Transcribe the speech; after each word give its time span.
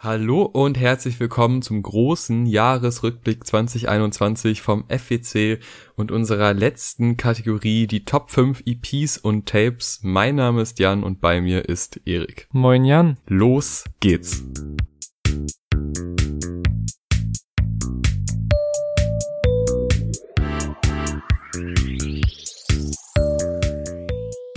Hallo 0.00 0.42
und 0.42 0.78
herzlich 0.78 1.18
willkommen 1.18 1.60
zum 1.60 1.82
großen 1.82 2.46
Jahresrückblick 2.46 3.44
2021 3.44 4.62
vom 4.62 4.84
FWC 4.88 5.58
und 5.96 6.12
unserer 6.12 6.54
letzten 6.54 7.16
Kategorie, 7.16 7.88
die 7.88 8.04
Top 8.04 8.30
5 8.30 8.62
EPs 8.64 9.18
und 9.18 9.46
Tapes. 9.46 9.98
Mein 10.04 10.36
Name 10.36 10.62
ist 10.62 10.78
Jan 10.78 11.02
und 11.02 11.20
bei 11.20 11.40
mir 11.40 11.68
ist 11.68 12.00
Erik. 12.04 12.46
Moin 12.52 12.84
Jan. 12.84 13.16
Los 13.26 13.86
geht's. 13.98 14.44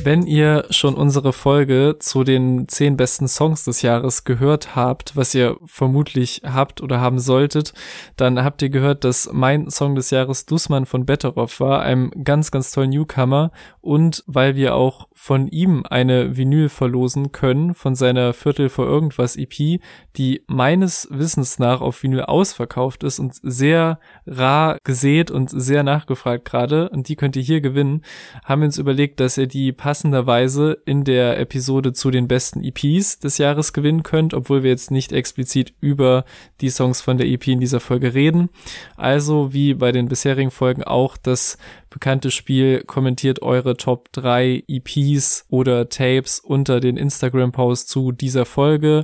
Wenn 0.04 0.26
ihr 0.26 0.66
schon 0.72 0.96
unsere 0.96 1.32
Folge 1.32 1.98
zu 2.00 2.24
den 2.24 2.68
zehn 2.68 2.98
besten 2.98 3.28
Songs 3.28 3.66
des 3.66 3.84
Jahres 3.84 4.24
gehört 4.24 4.76
habt, 4.76 5.16
was 5.16 5.36
ihr 5.36 5.58
vermutlich 5.66 6.42
habt 6.44 6.82
oder 6.82 7.00
haben 7.00 7.20
solltet, 7.20 7.73
dann 8.18 8.44
habt 8.44 8.64
ihr 8.64 8.70
gehört, 8.70 9.04
dass 9.04 9.30
mein 9.32 9.70
Song 9.70 9.94
des 9.94 10.09
Jahres 10.09 10.48
Dussmann 10.48 10.88
von 10.88 11.06
Betteroff 11.06 11.59
war, 11.59 11.82
einem 11.84 12.09
ganz, 12.23 12.50
ganz 12.50 12.72
tollen 12.72 12.90
Newcomer. 12.90 13.52
Und 13.80 14.23
weil 14.26 14.56
wir 14.56 14.73
auch 14.73 15.08
von 15.14 15.48
ihm 15.50 15.86
eine 15.88 16.36
Vinyl 16.36 16.70
verlosen 16.70 17.31
können, 17.31 17.76
von 17.76 17.94
seiner 17.94 18.34
Viertel 18.34 18.70
vor 18.70 18.88
irgendwas 18.88 19.36
EP, 19.36 19.80
die 20.18 20.44
meines 20.48 21.08
Wissens 21.12 21.59
nach 21.59 21.80
auf 21.80 22.02
Vinyl 22.02 22.23
ausverkauft 22.23 23.04
ist 23.04 23.20
und 23.20 23.36
sehr 23.44 24.00
rar 24.26 24.80
gesät 24.84 25.30
und 25.30 25.52
sehr 25.52 25.84
nachgefragt 25.84 26.45
gerade, 26.45 26.90
und 26.90 27.08
die 27.08 27.16
könnt 27.16 27.36
ihr 27.36 27.44
hier 27.44 27.62
gewinnen, 27.62 28.02
haben 28.44 28.62
wir 28.62 28.66
uns 28.66 28.80
überlegt, 28.80 29.20
dass 29.20 29.38
ihr 29.38 29.45
die 29.45 29.72
passenderweise 29.91 30.77
in 30.86 31.04
der 31.04 31.38
Episode 31.38 31.91
zu 31.91 32.12
den 32.12 32.30
besten 32.30 32.63
EPs 32.63 33.20
des 33.20 33.38
Jahres 33.38 33.73
gewinnen 33.73 34.04
könnt, 34.04 34.34
obwohl 34.34 34.64
wir 34.64 34.70
jetzt 34.70 34.90
nicht 34.90 35.12
explizit 35.12 35.73
über 35.81 36.23
die 36.62 36.70
Songs 36.70 37.02
von 37.02 37.17
der 37.17 37.27
EP 37.27 37.45
in 37.50 37.59
dieser 37.59 37.81
Folge 37.81 38.14
reden. 38.14 38.48
Also 38.95 39.52
wie 39.52 39.73
bei 39.73 39.92
den 39.92 40.08
bisherigen 40.08 40.50
Folgen 40.50 40.86
auch 40.86 41.17
das 41.17 41.58
bekannte 41.89 42.31
Spiel 42.31 42.86
kommentiert 42.86 43.42
eure 43.42 43.75
Top 43.75 44.14
3 44.14 44.64
EPs 44.66 45.45
oder 45.50 45.89
Tapes 45.89 46.39
unter 46.39 46.80
den 46.80 46.95
Instagram-Post 46.95 47.89
zu 47.89 48.14
dieser 48.14 48.45
Folge 48.45 49.03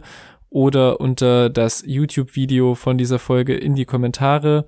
oder 0.50 1.02
unter 1.02 1.50
das 1.50 1.84
YouTube-Video 1.86 2.76
von 2.76 2.98
dieser 2.98 3.20
Folge 3.20 3.58
in 3.58 3.76
die 3.76 3.84
Kommentare 3.84 4.66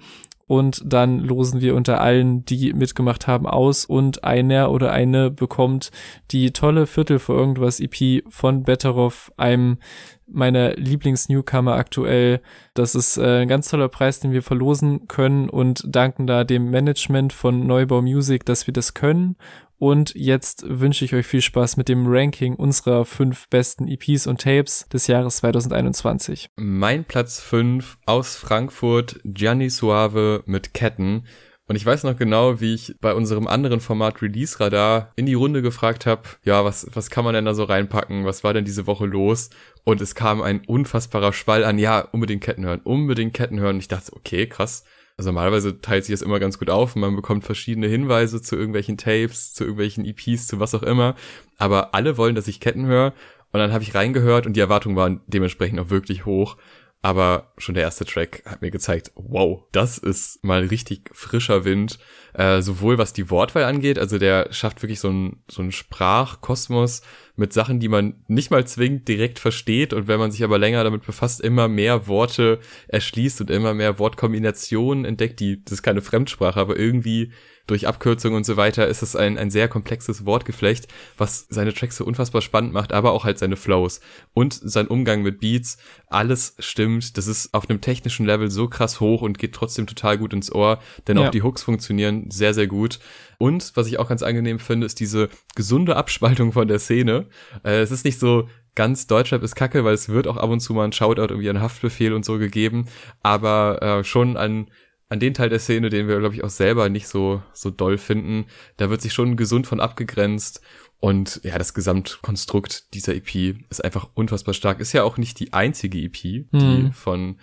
und 0.49 0.81
dann 0.83 1.19
losen 1.19 1.61
wir 1.61 1.75
unter 1.75 2.01
allen, 2.01 2.43
die 2.43 2.73
mitgemacht 2.73 3.27
haben, 3.27 3.45
aus 3.45 3.85
und 3.85 4.23
einer 4.23 4.71
oder 4.71 4.91
eine 4.91 5.29
bekommt 5.29 5.91
die 6.31 6.53
tolle 6.53 6.87
Viertel 6.87 7.19
für 7.19 7.33
irgendwas 7.33 7.79
EP 7.79 8.23
von 8.29 8.63
Betteroff, 8.63 9.31
einem 9.37 9.77
meiner 10.25 10.73
Lieblings-Newcomer 10.75 11.73
aktuell. 11.73 12.41
Das 12.73 12.95
ist 12.95 13.17
äh, 13.17 13.41
ein 13.41 13.47
ganz 13.47 13.69
toller 13.69 13.89
Preis, 13.89 14.21
den 14.21 14.31
wir 14.31 14.41
verlosen 14.41 15.07
können 15.07 15.49
und 15.49 15.83
danken 15.85 16.25
da 16.25 16.43
dem 16.43 16.71
Management 16.71 17.31
von 17.31 17.67
Neubau 17.67 18.01
Music, 18.01 18.43
dass 18.43 18.65
wir 18.65 18.73
das 18.73 18.95
können 18.95 19.35
und 19.79 20.13
jetzt 20.13 20.65
wünsche 20.67 21.05
ich 21.05 21.15
euch 21.15 21.25
viel 21.25 21.41
Spaß 21.41 21.77
mit 21.77 21.89
dem 21.89 22.05
Ranking 22.05 22.55
unserer 22.55 23.05
fünf 23.05 23.47
besten 23.49 23.87
EPs 23.87 24.27
und 24.27 24.41
Tapes 24.41 24.87
des 24.89 25.07
Jahres 25.07 25.37
2021. 25.37 26.49
Mein 26.57 27.05
Platz 27.05 27.39
fünf 27.39 27.97
aus 28.05 28.35
Frankfurt, 28.35 29.21
Gianni 29.23 29.69
Suave 29.69 30.43
mit 30.45 30.73
Ketten. 30.73 31.25
Und 31.67 31.75
ich 31.75 31.85
weiß 31.85 32.03
noch 32.03 32.17
genau, 32.17 32.59
wie 32.59 32.73
ich 32.73 32.95
bei 32.99 33.13
unserem 33.13 33.47
anderen 33.47 33.79
Format 33.79 34.21
Release 34.21 34.59
Radar 34.59 35.13
in 35.15 35.27
die 35.27 35.35
Runde 35.35 35.61
gefragt 35.61 36.05
habe, 36.05 36.23
ja, 36.43 36.65
was, 36.65 36.87
was 36.93 37.09
kann 37.09 37.23
man 37.23 37.35
denn 37.35 37.45
da 37.45 37.53
so 37.53 37.63
reinpacken? 37.63 38.25
Was 38.25 38.43
war 38.43 38.53
denn 38.53 38.65
diese 38.65 38.87
Woche 38.87 39.05
los? 39.05 39.51
Und 39.83 40.01
es 40.01 40.15
kam 40.15 40.41
ein 40.41 40.61
unfassbarer 40.65 41.31
Schwall 41.31 41.63
an, 41.63 41.77
ja, 41.77 41.99
unbedingt 41.99 42.43
Ketten 42.43 42.65
hören, 42.65 42.81
unbedingt 42.83 43.33
Ketten 43.33 43.59
hören. 43.59 43.75
Und 43.75 43.81
ich 43.81 43.87
dachte, 43.87 44.13
okay, 44.13 44.47
krass 44.47 44.83
also 45.19 45.31
normalerweise 45.31 45.81
teilt 45.81 46.05
sich 46.05 46.13
das 46.13 46.21
immer 46.21 46.39
ganz 46.39 46.59
gut 46.59 46.69
auf 46.69 46.95
und 46.95 47.01
man 47.01 47.13
bekommt 47.13 47.43
verschiedene 47.43 47.87
Hinweise 47.87 48.41
zu 48.41 48.55
irgendwelchen 48.55 48.95
Tapes, 48.95 49.53
zu 49.53 49.65
irgendwelchen 49.65 50.05
EPs, 50.05 50.47
zu 50.47 50.61
was 50.61 50.73
auch 50.73 50.81
immer. 50.81 51.13
Aber 51.57 51.93
alle 51.93 52.15
wollen, 52.15 52.35
dass 52.35 52.47
ich 52.47 52.61
Ketten 52.61 52.85
höre. 52.85 53.13
Und 53.51 53.59
dann 53.59 53.73
habe 53.73 53.83
ich 53.83 53.93
reingehört 53.93 54.45
und 54.45 54.53
die 54.53 54.61
Erwartungen 54.61 54.95
waren 54.95 55.19
dementsprechend 55.27 55.77
auch 55.81 55.89
wirklich 55.89 56.25
hoch. 56.25 56.55
Aber 57.01 57.53
schon 57.57 57.75
der 57.75 57.83
erste 57.83 58.03
Track 58.03 58.43
hat 58.45 58.61
mir 58.61 58.71
gezeigt, 58.71 59.11
wow, 59.15 59.63
das 59.71 59.97
ist 59.97 60.43
mal 60.43 60.65
richtig 60.65 61.09
frischer 61.13 61.63
Wind. 61.63 61.97
Äh, 62.33 62.61
sowohl 62.61 62.97
was 62.97 63.13
die 63.13 63.29
Wortwahl 63.29 63.63
angeht, 63.63 63.97
also 63.97 64.17
der 64.17 64.53
schafft 64.53 64.83
wirklich 64.83 64.99
so 64.99 65.09
einen 65.09 65.43
so 65.49 65.61
einen 65.61 65.71
Sprachkosmos 65.71 67.01
mit 67.37 67.53
Sachen, 67.53 67.79
die 67.79 67.87
man 67.87 68.23
nicht 68.27 68.51
mal 68.51 68.67
zwingend 68.67 69.07
direkt 69.07 69.39
versteht 69.39 69.93
und 69.93 70.07
wenn 70.07 70.19
man 70.19 70.31
sich 70.31 70.43
aber 70.43 70.59
länger 70.59 70.83
damit 70.83 71.05
befasst, 71.05 71.41
immer 71.41 71.67
mehr 71.67 72.07
Worte 72.07 72.59
erschließt 72.87 73.41
und 73.41 73.49
immer 73.49 73.73
mehr 73.73 73.97
Wortkombinationen 73.97 75.05
entdeckt, 75.05 75.39
die, 75.39 75.63
das 75.63 75.73
ist 75.73 75.83
keine 75.83 76.01
Fremdsprache, 76.01 76.59
aber 76.59 76.77
irgendwie 76.77 77.31
durch 77.69 77.87
Abkürzungen 77.87 78.37
und 78.37 78.45
so 78.45 78.57
weiter 78.57 78.87
ist 78.87 79.01
es 79.01 79.15
ein, 79.15 79.37
ein 79.37 79.51
sehr 79.51 79.67
komplexes 79.67 80.25
Wortgeflecht, 80.25 80.87
was 81.17 81.45
seine 81.49 81.73
Tracks 81.73 81.97
so 81.97 82.05
unfassbar 82.05 82.41
spannend 82.41 82.73
macht, 82.73 82.93
aber 82.93 83.11
auch 83.11 83.25
halt 83.25 83.37
seine 83.37 83.55
Flows 83.55 84.01
und 84.33 84.53
sein 84.53 84.87
Umgang 84.87 85.21
mit 85.21 85.39
Beats. 85.39 85.77
Alles 86.07 86.55
stimmt. 86.59 87.17
Das 87.17 87.27
ist 87.27 87.53
auf 87.53 87.69
einem 87.69 87.81
technischen 87.81 88.25
Level 88.25 88.49
so 88.49 88.67
krass 88.67 88.99
hoch 88.99 89.21
und 89.21 89.37
geht 89.37 89.53
trotzdem 89.53 89.87
total 89.87 90.17
gut 90.17 90.33
ins 90.33 90.51
Ohr, 90.51 90.79
denn 91.07 91.17
ja. 91.17 91.27
auch 91.27 91.31
die 91.31 91.43
Hooks 91.43 91.63
funktionieren 91.63 92.31
sehr, 92.31 92.53
sehr 92.53 92.67
gut. 92.67 92.99
Und 93.37 93.71
was 93.75 93.87
ich 93.87 93.99
auch 93.99 94.09
ganz 94.09 94.23
angenehm 94.23 94.59
finde, 94.59 94.85
ist 94.85 94.99
diese 94.99 95.29
gesunde 95.55 95.95
Abspaltung 95.95 96.51
von 96.51 96.67
der 96.67 96.79
Szene. 96.79 97.27
Äh, 97.63 97.79
es 97.81 97.91
ist 97.91 98.03
nicht 98.03 98.19
so, 98.19 98.49
ganz 98.75 99.07
Deutschrap 99.07 99.43
ist 99.43 99.55
kacke, 99.55 99.83
weil 99.83 99.93
es 99.93 100.07
wird 100.07 100.27
auch 100.27 100.37
ab 100.37 100.49
und 100.49 100.61
zu 100.61 100.73
mal 100.73 100.85
ein 100.85 100.93
Shoutout 100.93 101.33
irgendwie 101.33 101.49
an 101.49 101.59
Haftbefehl 101.59 102.13
und 102.13 102.23
so 102.23 102.37
gegeben, 102.37 102.87
aber 103.21 103.81
äh, 103.81 104.03
schon 104.05 104.37
an 104.37 104.69
an 105.09 105.19
den 105.19 105.33
Teil 105.33 105.49
der 105.49 105.59
Szene, 105.59 105.89
den 105.89 106.07
wir, 106.07 106.19
glaube 106.19 106.35
ich, 106.35 106.43
auch 106.43 106.49
selber 106.49 106.87
nicht 106.89 107.07
so, 107.07 107.41
so 107.51 107.71
doll 107.71 107.97
finden, 107.97 108.45
da 108.77 108.89
wird 108.89 109.01
sich 109.01 109.11
schon 109.13 109.35
gesund 109.37 109.65
von 109.65 109.79
abgegrenzt. 109.79 110.61
Und 110.99 111.41
ja, 111.43 111.57
das 111.57 111.73
Gesamtkonstrukt 111.73 112.93
dieser 112.93 113.15
EP 113.15 113.55
ist 113.69 113.83
einfach 113.83 114.09
unfassbar 114.13 114.53
stark. 114.53 114.79
Ist 114.79 114.93
ja 114.93 115.03
auch 115.03 115.17
nicht 115.17 115.39
die 115.39 115.53
einzige 115.53 115.97
EP, 115.97 116.13
die 116.21 116.47
hm. 116.51 116.91
von 116.91 117.39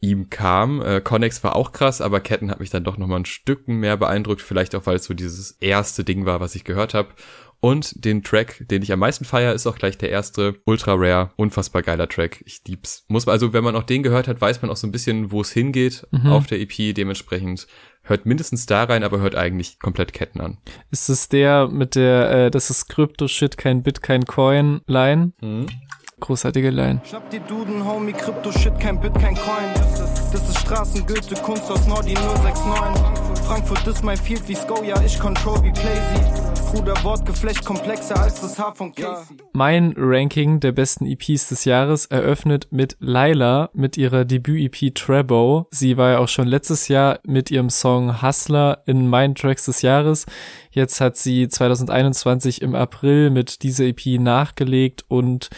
ihm 0.00 0.30
kam. 0.30 0.80
Äh, 0.80 1.00
Connex 1.00 1.42
war 1.44 1.56
auch 1.56 1.72
krass, 1.72 2.00
aber 2.00 2.20
Ketten 2.20 2.50
hat 2.50 2.60
mich 2.60 2.70
dann 2.70 2.84
doch 2.84 2.96
noch 2.96 3.06
mal 3.06 3.16
ein 3.16 3.24
Stücken 3.24 3.76
mehr 3.76 3.96
beeindruckt. 3.96 4.40
Vielleicht 4.40 4.74
auch, 4.74 4.86
weil 4.86 4.96
es 4.96 5.04
so 5.04 5.14
dieses 5.14 5.52
erste 5.60 6.04
Ding 6.04 6.26
war, 6.26 6.40
was 6.40 6.54
ich 6.54 6.64
gehört 6.64 6.94
habe. 6.94 7.10
Und 7.64 8.04
den 8.04 8.24
Track, 8.24 8.64
den 8.68 8.82
ich 8.82 8.92
am 8.92 8.98
meisten 8.98 9.24
feier, 9.24 9.54
ist 9.54 9.68
auch 9.68 9.76
gleich 9.76 9.96
der 9.96 10.10
erste. 10.10 10.56
Ultra 10.64 10.94
Rare, 10.94 11.30
unfassbar 11.36 11.82
geiler 11.82 12.08
Track. 12.08 12.42
Ich 12.44 12.60
lieb's. 12.66 13.04
Muss 13.06 13.24
man, 13.24 13.34
also 13.34 13.52
wenn 13.52 13.62
man 13.62 13.76
auch 13.76 13.84
den 13.84 14.02
gehört 14.02 14.26
hat, 14.26 14.40
weiß 14.40 14.62
man 14.62 14.70
auch 14.72 14.76
so 14.76 14.88
ein 14.88 14.90
bisschen, 14.90 15.30
wo 15.30 15.42
es 15.42 15.52
hingeht 15.52 16.04
mhm. 16.10 16.26
auf 16.26 16.48
der 16.48 16.60
EP. 16.60 16.92
Dementsprechend 16.92 17.68
hört 18.02 18.26
mindestens 18.26 18.66
da 18.66 18.82
rein, 18.82 19.04
aber 19.04 19.20
hört 19.20 19.36
eigentlich 19.36 19.78
komplett 19.78 20.12
Ketten 20.12 20.40
an. 20.40 20.58
Ist 20.90 21.08
es 21.08 21.28
der 21.28 21.68
mit 21.68 21.94
der, 21.94 22.30
äh, 22.32 22.50
das 22.50 22.68
ist 22.68 22.88
Crypto-Shit, 22.88 23.56
kein 23.56 23.84
Bit, 23.84 24.02
kein 24.02 24.24
Coin-Line? 24.24 25.32
Mhm. 25.40 25.66
Großartige 26.18 26.70
Line. 26.70 27.00
Schnapp 27.04 27.30
die 27.30 27.38
Duden, 27.38 27.84
Homie, 27.84 28.12
Crypto-Shit, 28.12 28.80
kein 28.80 29.00
Bit, 29.00 29.14
kein 29.14 29.36
Coin. 29.36 29.72
Das 29.74 30.00
ist, 30.00 30.34
das 30.34 30.48
ist 30.48 30.58
Straßengüte, 30.58 31.36
Kunst 31.36 31.70
aus 31.70 31.86
Nordi 31.86 32.14
069. 32.14 33.44
Frankfurt 33.46 33.86
ist 33.86 34.02
mein 34.02 34.16
Field 34.16 34.48
wie 34.48 34.56
Sko, 34.56 34.82
ja, 34.82 35.00
ich 35.02 35.16
control 35.20 35.62
wie 35.62 35.70
Plazy. 35.70 36.51
Bruder, 36.72 37.04
Wortgeflecht 37.04 37.66
komplexer 37.66 38.18
als 38.18 38.40
das 38.40 38.58
Haar 38.58 38.74
von 38.74 38.94
Casey. 38.94 39.36
Mein 39.52 39.92
Ranking 39.94 40.58
der 40.58 40.72
besten 40.72 41.04
EPs 41.04 41.50
des 41.50 41.66
Jahres 41.66 42.06
eröffnet 42.06 42.68
mit 42.70 42.96
Laila 42.98 43.68
mit 43.74 43.98
ihrer 43.98 44.24
Debüt-EP 44.24 44.94
Trebo. 44.94 45.66
Sie 45.70 45.98
war 45.98 46.12
ja 46.12 46.18
auch 46.18 46.28
schon 46.28 46.48
letztes 46.48 46.88
Jahr 46.88 47.20
mit 47.26 47.50
ihrem 47.50 47.68
Song 47.68 48.22
Hustler 48.22 48.82
in 48.86 49.06
meinen 49.06 49.34
Tracks 49.34 49.66
des 49.66 49.82
Jahres. 49.82 50.24
Jetzt 50.70 51.02
hat 51.02 51.18
sie 51.18 51.46
2021 51.46 52.62
im 52.62 52.74
April 52.74 53.28
mit 53.28 53.62
dieser 53.64 53.84
EP 53.84 54.18
nachgelegt 54.18 55.04
und 55.08 55.50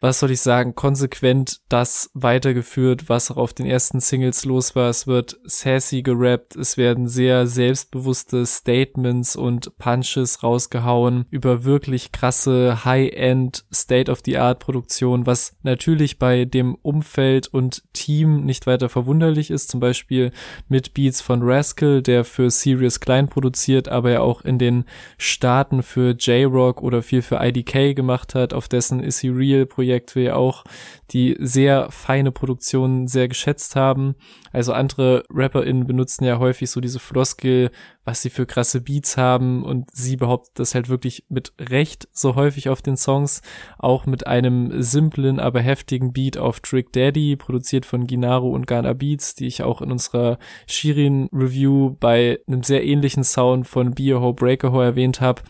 was 0.00 0.20
soll 0.20 0.30
ich 0.30 0.40
sagen, 0.40 0.74
konsequent 0.74 1.60
das 1.68 2.10
weitergeführt, 2.14 3.08
was 3.08 3.30
auch 3.30 3.36
auf 3.36 3.54
den 3.54 3.66
ersten 3.66 4.00
Singles 4.00 4.44
los 4.44 4.76
war. 4.76 4.90
Es 4.90 5.06
wird 5.06 5.38
sassy 5.44 6.02
gerappt, 6.02 6.56
es 6.56 6.76
werden 6.76 7.08
sehr 7.08 7.46
selbstbewusste 7.46 8.46
Statements 8.46 9.36
und 9.36 9.76
Punches 9.78 10.42
rausgehauen 10.42 11.26
über 11.30 11.64
wirklich 11.64 12.12
krasse 12.12 12.84
High-End 12.84 13.64
State-of-the-Art 13.72 14.58
Produktion, 14.58 15.26
was 15.26 15.56
natürlich 15.62 16.18
bei 16.18 16.44
dem 16.44 16.74
Umfeld 16.76 17.48
und 17.48 17.82
Team 17.92 18.44
nicht 18.44 18.66
weiter 18.66 18.88
verwunderlich 18.88 19.50
ist, 19.50 19.70
zum 19.70 19.80
Beispiel 19.80 20.30
mit 20.68 20.94
Beats 20.94 21.20
von 21.20 21.40
Rascal, 21.42 22.02
der 22.02 22.24
für 22.24 22.50
Serious 22.50 23.00
Klein 23.00 23.28
produziert, 23.28 23.88
aber 23.88 24.10
ja 24.10 24.20
auch 24.20 24.42
in 24.42 24.58
den 24.58 24.84
Staaten 25.18 25.82
für 25.82 26.10
J-Rock 26.10 26.82
oder 26.82 27.02
viel 27.02 27.22
für 27.22 27.38
IDK 27.40 27.94
gemacht 27.94 28.34
hat, 28.34 28.52
auf 28.52 28.68
dessen 28.68 29.00
Is 29.00 29.20
He 29.20 29.28
Real 29.28 29.66
Projekt 29.66 29.95
Wir 30.00 30.36
auch, 30.36 30.64
die 31.10 31.36
sehr 31.38 31.90
feine 31.90 32.32
Produktionen 32.32 33.06
sehr 33.08 33.28
geschätzt 33.28 33.76
haben. 33.76 34.14
Also 34.52 34.72
andere 34.72 35.24
RapperInnen 35.30 35.86
benutzen 35.86 36.24
ja 36.24 36.38
häufig 36.38 36.70
so 36.70 36.80
diese 36.80 36.98
Floskel, 36.98 37.70
was 38.04 38.22
sie 38.22 38.30
für 38.30 38.46
krasse 38.46 38.80
Beats 38.80 39.16
haben 39.16 39.64
und 39.64 39.90
sie 39.92 40.16
behauptet 40.16 40.58
das 40.58 40.74
halt 40.74 40.88
wirklich 40.88 41.24
mit 41.28 41.52
Recht 41.58 42.08
so 42.12 42.36
häufig 42.36 42.68
auf 42.68 42.80
den 42.80 42.96
Songs, 42.96 43.42
auch 43.78 44.06
mit 44.06 44.26
einem 44.26 44.80
simplen, 44.80 45.40
aber 45.40 45.60
heftigen 45.60 46.12
Beat 46.12 46.38
auf 46.38 46.60
Trick 46.60 46.92
Daddy, 46.92 47.36
produziert 47.36 47.84
von 47.84 48.06
Ginaru 48.06 48.54
und 48.54 48.66
Ghana 48.66 48.92
Beats, 48.92 49.34
die 49.34 49.46
ich 49.46 49.62
auch 49.62 49.82
in 49.82 49.90
unserer 49.90 50.38
Shirin 50.66 51.28
Review 51.32 51.96
bei 51.98 52.38
einem 52.46 52.62
sehr 52.62 52.84
ähnlichen 52.84 53.24
Sound 53.24 53.66
von 53.66 53.92
Bioho 53.92 54.32
Breakerho 54.32 54.80
erwähnt 54.80 55.20
habe. 55.20 55.42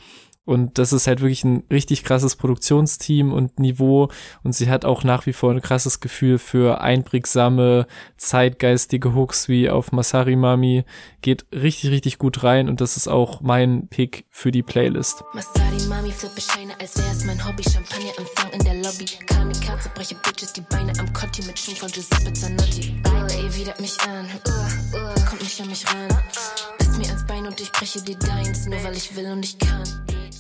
Und 0.47 0.79
das 0.79 0.93
ist 0.93 1.09
halt 1.09 1.21
wirklich 1.21 1.43
ein 1.45 1.65
richtig 1.73 2.05
krasses 2.05 2.37
Produktionsteam 2.37 3.33
und 3.33 3.59
Niveau. 3.59 4.09
Und 4.45 4.55
sie 4.55 4.71
hat 4.71 4.85
auch 4.85 5.03
nach 5.03 5.27
wie 5.27 5.33
vor 5.33 5.51
ein 5.51 5.61
krasses 5.61 5.99
Gefühl 5.99 6.39
für 6.39 6.81
einprägsame, 6.81 7.89
zeitgeistige 8.17 9.13
Hooks 9.15 9.49
wie 9.49 9.69
auf 9.69 9.91
Masari 9.91 10.37
Mami. 10.37 10.85
Geht 11.21 11.47
richtig, 11.53 11.91
richtig 11.91 12.19
gut 12.19 12.45
rein 12.45 12.69
und 12.69 12.81
das 12.81 12.97
ist 12.97 13.09
auch 13.09 13.41
mein 13.41 13.89
Pick 13.89 14.25
für 14.31 14.53
die 14.53 14.63
Playlist. 14.63 15.25
Masari 15.35 15.83
Mami 15.89 16.13
flippe 16.13 16.41
Scheine, 16.41 16.75
als 16.81 16.97
wär's 16.97 17.25
mein 17.25 17.45
Hobby. 17.45 17.65
Champagner 17.65 18.13
Empfang 18.17 18.53
in 18.53 18.61
der 18.61 18.75
Lobby. 18.75 19.07
Kamikaze 19.27 19.91
breche 19.97 20.15
Bitches 20.15 20.53
die 20.53 20.61
Beine 20.61 20.93
am 21.01 21.13
Kotti 21.13 21.45
mit 21.45 21.59
Schuhen 21.59 21.77
von 21.77 21.91
Giuseppe 21.91 22.33
Zanotti. 22.33 22.95
Baby, 23.03 23.57
widert 23.57 23.81
mich 23.81 23.99
an, 24.07 24.27
uh, 24.47 24.97
uh, 24.97 25.27
kommt 25.29 25.43
nicht 25.43 25.61
an 25.61 25.69
mich 25.69 25.85
ran. 25.93 26.09
Biss 26.79 26.99
mir 26.99 27.09
ans 27.09 27.27
Bein 27.27 27.49
und 27.49 27.61
ich 27.61 27.73
breche 27.73 28.01
dir 28.01 28.17
deins, 28.17 28.67
nur 28.67 28.83
weil 28.85 28.97
ich 28.97 29.17
will 29.17 29.27
und 29.27 29.45
ich 29.45 29.59
kann 29.59 29.83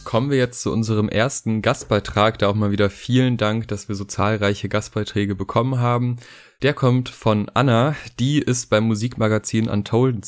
kommen 0.06 0.30
wir 0.30 0.38
jetzt 0.38 0.62
zu 0.62 0.72
unserem 0.72 1.08
ersten 1.08 1.60
Gastbeitrag. 1.60 2.38
Da 2.38 2.48
auch 2.48 2.54
mal 2.54 2.70
wieder 2.70 2.88
vielen 2.88 3.36
Dank, 3.36 3.66
dass 3.68 3.88
wir 3.88 3.96
so 3.96 4.04
zahlreiche 4.04 4.68
Gastbeiträge 4.68 5.34
bekommen 5.34 5.80
haben. 5.80 6.16
Der 6.62 6.72
kommt 6.72 7.10
von 7.10 7.50
Anna, 7.52 7.96
die 8.18 8.38
ist 8.38 8.70
beim 8.70 8.84
Musikmagazin 8.84 9.68
Untold 9.68 10.24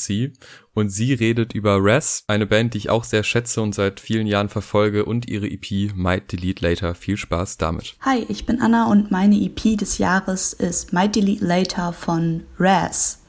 und 0.74 0.90
sie 0.90 1.14
redet 1.14 1.54
über 1.54 1.82
Res, 1.82 2.24
eine 2.26 2.44
Band, 2.44 2.74
die 2.74 2.78
ich 2.78 2.90
auch 2.90 3.04
sehr 3.04 3.22
schätze 3.22 3.62
und 3.62 3.74
seit 3.74 4.00
vielen 4.00 4.26
Jahren 4.26 4.50
verfolge 4.50 5.06
und 5.06 5.26
ihre 5.28 5.46
EP 5.46 5.94
Might 5.94 6.32
Delete 6.32 6.62
Later. 6.68 6.94
Viel 6.94 7.16
Spaß 7.16 7.56
damit. 7.56 7.94
Hi, 8.00 8.26
ich 8.28 8.44
bin 8.44 8.60
Anna 8.60 8.90
und 8.90 9.10
meine 9.10 9.36
EP 9.36 9.78
des 9.78 9.98
Jahres 9.98 10.52
ist 10.52 10.92
Might 10.92 11.14
Delete 11.14 11.44
Later 11.44 11.92
von 11.92 12.42
Res. 12.58 13.20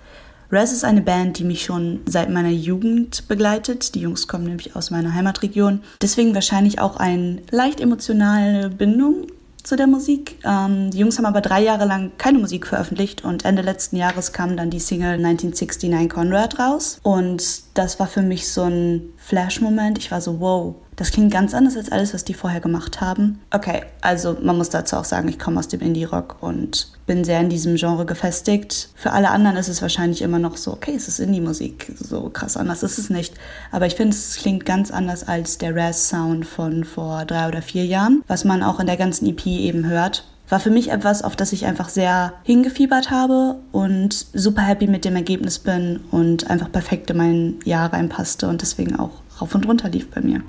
Res 0.51 0.71
ist 0.71 0.83
eine 0.83 1.01
Band, 1.01 1.37
die 1.37 1.43
mich 1.43 1.63
schon 1.63 1.99
seit 2.07 2.29
meiner 2.29 2.49
Jugend 2.49 3.27
begleitet. 3.27 3.93
Die 3.93 4.01
Jungs 4.01 4.27
kommen 4.27 4.45
nämlich 4.45 4.75
aus 4.75 4.89
meiner 4.89 5.13
Heimatregion. 5.13 5.81
Deswegen 6.01 6.33
wahrscheinlich 6.33 6.79
auch 6.79 6.97
eine 6.97 7.41
leicht 7.51 7.79
emotionale 7.79 8.69
Bindung 8.69 9.27
zu 9.63 9.75
der 9.75 9.87
Musik. 9.87 10.37
Ähm, 10.43 10.89
die 10.89 10.97
Jungs 10.97 11.17
haben 11.17 11.25
aber 11.25 11.41
drei 11.41 11.61
Jahre 11.61 11.85
lang 11.85 12.11
keine 12.17 12.39
Musik 12.39 12.65
veröffentlicht 12.65 13.23
und 13.23 13.45
Ende 13.45 13.61
letzten 13.61 13.97
Jahres 13.97 14.33
kam 14.33 14.57
dann 14.57 14.71
die 14.71 14.79
Single 14.79 15.23
1969 15.23 16.09
Conrad 16.09 16.57
raus. 16.57 16.99
Und 17.03 17.43
das 17.75 17.99
war 17.99 18.07
für 18.07 18.23
mich 18.23 18.51
so 18.51 18.63
ein 18.63 19.13
Flash-Moment. 19.17 19.99
Ich 19.99 20.09
war 20.09 20.21
so, 20.21 20.39
wow, 20.39 20.75
das 20.99 21.11
klingt 21.11 21.31
ganz 21.31 21.53
anders 21.53 21.77
als 21.77 21.93
alles, 21.93 22.13
was 22.13 22.25
die 22.25 22.33
vorher 22.33 22.59
gemacht 22.59 22.99
haben. 22.99 23.39
Okay, 23.51 23.83
also 24.01 24.35
man 24.41 24.57
muss 24.57 24.69
dazu 24.69 24.97
auch 24.97 25.05
sagen, 25.05 25.29
ich 25.29 25.39
komme 25.39 25.57
aus 25.57 25.69
dem 25.69 25.79
Indie-Rock 25.79 26.35
und 26.41 26.91
bin 27.07 27.23
sehr 27.23 27.39
in 27.39 27.47
diesem 27.47 27.77
Genre 27.77 28.05
gefestigt. 28.05 28.89
Für 28.95 29.13
alle 29.13 29.29
anderen 29.29 29.55
ist 29.55 29.69
es 29.69 29.81
wahrscheinlich 29.81 30.21
immer 30.21 30.39
noch 30.39 30.57
so, 30.57 30.73
okay, 30.73 30.93
es 30.93 31.07
ist 31.07 31.21
Indie-Musik, 31.21 31.93
so 31.97 32.29
krass 32.29 32.57
anders 32.57 32.83
ist 32.83 32.97
es 32.97 33.09
nicht. 33.09 33.33
Aber 33.71 33.85
ich 33.85 33.95
finde, 33.95 34.13
es 34.13 34.35
klingt 34.35 34.65
ganz 34.65 34.91
anders 34.91 35.25
als 35.25 35.57
der 35.57 35.73
Raz-Sound 35.73 36.45
von 36.45 36.83
vor 36.83 37.23
drei 37.23 37.47
oder 37.47 37.61
vier 37.61 37.85
Jahren, 37.85 38.21
was 38.27 38.43
man 38.43 38.61
auch 38.61 38.81
in 38.81 38.87
der 38.87 38.97
ganzen 38.97 39.25
EP 39.25 39.45
eben 39.47 39.85
hört 39.87 40.25
war 40.49 40.59
für 40.59 40.71
mich 40.71 40.89
etwas, 40.89 41.21
auf 41.21 41.35
das 41.35 41.53
ich 41.53 41.67
einfach 41.67 41.89
sehr 41.89 42.33
hingefiebert 42.43 43.11
habe 43.11 43.57
und 43.71 44.25
super 44.33 44.63
happy 44.63 44.87
mit 44.87 45.05
dem 45.05 45.15
Ergebnis 45.15 45.59
bin 45.59 45.99
und 46.09 46.49
einfach 46.49 46.71
perfekt 46.71 47.11
in 47.11 47.17
mein 47.17 47.59
Jahr 47.65 47.93
reinpasste 47.93 48.47
und 48.47 48.63
deswegen 48.63 48.95
auch 48.95 49.21
rauf 49.41 49.55
und 49.55 49.67
runter 49.67 49.89
lief 49.89 50.09
bei 50.09 50.21
mir. 50.21 50.41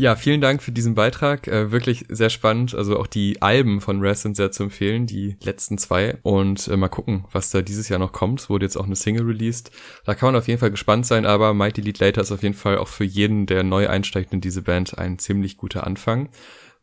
Ja, 0.00 0.14
vielen 0.14 0.40
Dank 0.40 0.62
für 0.62 0.70
diesen 0.70 0.94
Beitrag. 0.94 1.48
Äh, 1.48 1.72
wirklich 1.72 2.04
sehr 2.08 2.30
spannend. 2.30 2.72
Also 2.72 3.00
auch 3.00 3.08
die 3.08 3.42
Alben 3.42 3.80
von 3.80 4.00
Res 4.00 4.22
sind 4.22 4.36
sehr 4.36 4.52
zu 4.52 4.62
empfehlen, 4.62 5.06
die 5.06 5.36
letzten 5.42 5.76
zwei. 5.76 6.18
Und 6.22 6.68
äh, 6.68 6.76
mal 6.76 6.86
gucken, 6.86 7.24
was 7.32 7.50
da 7.50 7.62
dieses 7.62 7.88
Jahr 7.88 7.98
noch 7.98 8.12
kommt. 8.12 8.40
Es 8.40 8.48
wurde 8.48 8.64
jetzt 8.64 8.76
auch 8.76 8.86
eine 8.86 8.94
Single 8.94 9.26
released. 9.26 9.72
Da 10.04 10.14
kann 10.14 10.28
man 10.28 10.36
auf 10.36 10.46
jeden 10.46 10.60
Fall 10.60 10.70
gespannt 10.70 11.04
sein, 11.04 11.26
aber 11.26 11.52
Mighty 11.52 11.80
Lead 11.80 11.98
Later 11.98 12.20
ist 12.20 12.30
auf 12.30 12.44
jeden 12.44 12.54
Fall 12.54 12.78
auch 12.78 12.86
für 12.86 13.02
jeden, 13.02 13.46
der 13.46 13.64
neu 13.64 13.88
einsteigt 13.88 14.32
in 14.32 14.40
diese 14.40 14.62
Band, 14.62 14.96
ein 14.96 15.18
ziemlich 15.18 15.56
guter 15.56 15.84
Anfang. 15.84 16.28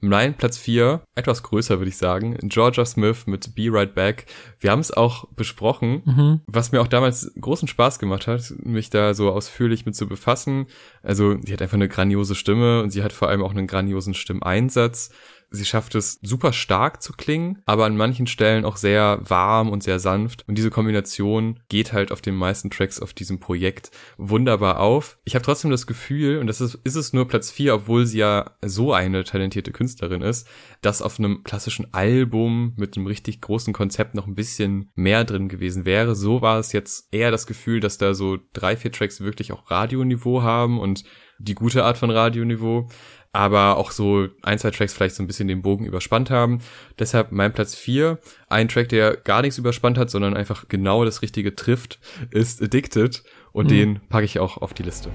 Nein, 0.02 0.36
Platz 0.36 0.58
4, 0.58 1.02
etwas 1.16 1.42
größer 1.44 1.80
würde 1.80 1.90
ich 1.90 1.98
sagen, 1.98 2.38
Georgia 2.44 2.86
Smith 2.86 3.28
mit 3.28 3.56
Be 3.56 3.70
Right 3.72 3.96
Back. 3.96 4.26
Wir 4.60 4.72
haben 4.72 4.80
es 4.80 4.92
auch 4.92 5.26
besprochen, 5.34 6.04
mhm. 6.06 6.42
was 6.48 6.72
mir 6.72 6.82
auch 6.82 6.88
damals 6.88 7.32
großen 7.40 7.68
Spaß 7.68 8.00
gemacht 8.00 8.28
hat, 8.28 8.54
mich 8.64 8.90
da 8.90 9.14
so 9.14 9.32
ausführlich 9.32 9.86
mit 9.86 9.96
zu 9.96 10.08
befassen. 10.08 10.68
Also, 11.02 11.38
sie 11.42 11.54
hat 11.54 11.62
einfach 11.62 11.76
eine 11.76 11.88
grandiose 11.88 12.36
Stimme 12.36 12.82
und 12.84 12.92
sie 12.92 13.04
hat 13.04 13.14
vor 13.14 13.30
allem 13.30 13.42
auch 13.42 13.52
einen 13.52 13.68
grandiosen 13.68 14.14
Stimmeinsatz. 14.14 15.12
Sie 15.56 15.66
schafft 15.66 15.96
es 15.96 16.20
super 16.22 16.54
stark 16.54 17.02
zu 17.02 17.14
klingen, 17.14 17.62
aber 17.66 17.86
an 17.86 17.98
manchen 17.98 18.28
Stellen 18.28 18.66
auch 18.66 18.78
sehr 18.78 19.20
warm 19.24 19.70
und 19.70 19.84
sehr 19.84 20.00
sanft. 20.00 20.44
Und 20.48 20.58
diese 20.58 20.70
Kombination 20.70 21.60
geht 21.70 21.94
halt 21.94 22.12
auf 22.12 22.22
den 22.22 22.36
meisten 22.36 22.70
Tracks 22.70 23.00
auf 23.00 23.14
diesem 23.14 23.40
Projekt 23.40 23.92
wunderbar 24.18 24.80
auf. 24.80 25.18
Ich 25.24 25.36
habe 25.36 25.46
trotzdem 25.46 25.72
das 25.72 25.88
Gefühl, 25.88 26.40
und 26.40 26.48
das 26.48 26.62
ist, 26.62 26.76
ist 26.84 26.96
es 26.96 27.14
nur 27.14 27.28
Platz 27.28 27.52
4, 27.52 27.76
obwohl 27.76 28.06
sie 28.06 28.20
ja 28.20 28.52
so 28.64 28.94
eine 28.94 29.24
talentierte 29.24 29.72
Künstlerin 29.72 30.22
ist, 30.22 30.48
dass 30.82 31.02
auf 31.02 31.20
einem 31.20 31.44
klassischen 31.44 31.94
Album 31.94 32.74
mit 32.76 32.96
einem 32.98 33.08
richtig 33.08 33.42
großen 33.42 33.74
Konzept 33.74 34.16
noch 34.16 34.28
ein 34.28 34.36
bisschen 34.36 34.92
mehr 34.96 35.24
drin 35.24 35.50
gewesen 35.50 35.86
wäre. 35.86 36.16
So 36.16 36.42
war 36.42 36.60
es 36.60 36.72
jetzt 36.72 37.08
eher 37.12 37.32
das 37.32 37.48
Gefühl, 37.48 37.80
dass 37.80 37.98
da 37.98 38.14
so 38.14 38.38
drei, 38.54 38.78
vier 38.78 38.92
Tracks 38.92 39.22
wirklich 39.22 39.52
auch 39.52 39.72
Radioniveau 39.72 40.44
haben 40.44 40.80
und 40.80 41.04
die 41.38 41.56
gute 41.56 41.84
Art 41.84 41.98
von 41.98 42.10
Radioniveau 42.10 42.90
aber 43.36 43.78
auch 43.78 43.92
so 43.92 44.30
ein, 44.44 44.58
zwei 44.58 44.72
Tracks 44.72 44.94
vielleicht 44.94 45.16
so 45.16 45.22
ein 45.22 45.28
bisschen 45.28 45.50
den 45.50 45.62
Bogen 45.62 45.86
überspannt 45.86 46.30
haben. 46.30 46.60
Deshalb 46.98 47.34
mein 47.34 47.52
Platz 47.52 47.76
vier, 47.76 48.18
ein 48.48 48.70
Track, 48.70 48.90
der 48.90 49.18
gar 49.18 49.42
nichts 49.42 49.58
überspannt 49.58 49.98
hat, 49.98 50.10
sondern 50.10 50.36
einfach 50.36 50.70
genau 50.70 51.04
das 51.04 51.22
Richtige 51.22 51.54
trifft, 51.54 52.00
ist 52.32 52.62
Addicted 52.62 53.24
und 53.52 53.66
mhm. 53.66 53.70
den 53.70 54.00
packe 54.08 54.26
ich 54.26 54.40
auch 54.40 54.58
auf 54.58 54.74
die 54.74 54.84
Liste. 54.84 55.10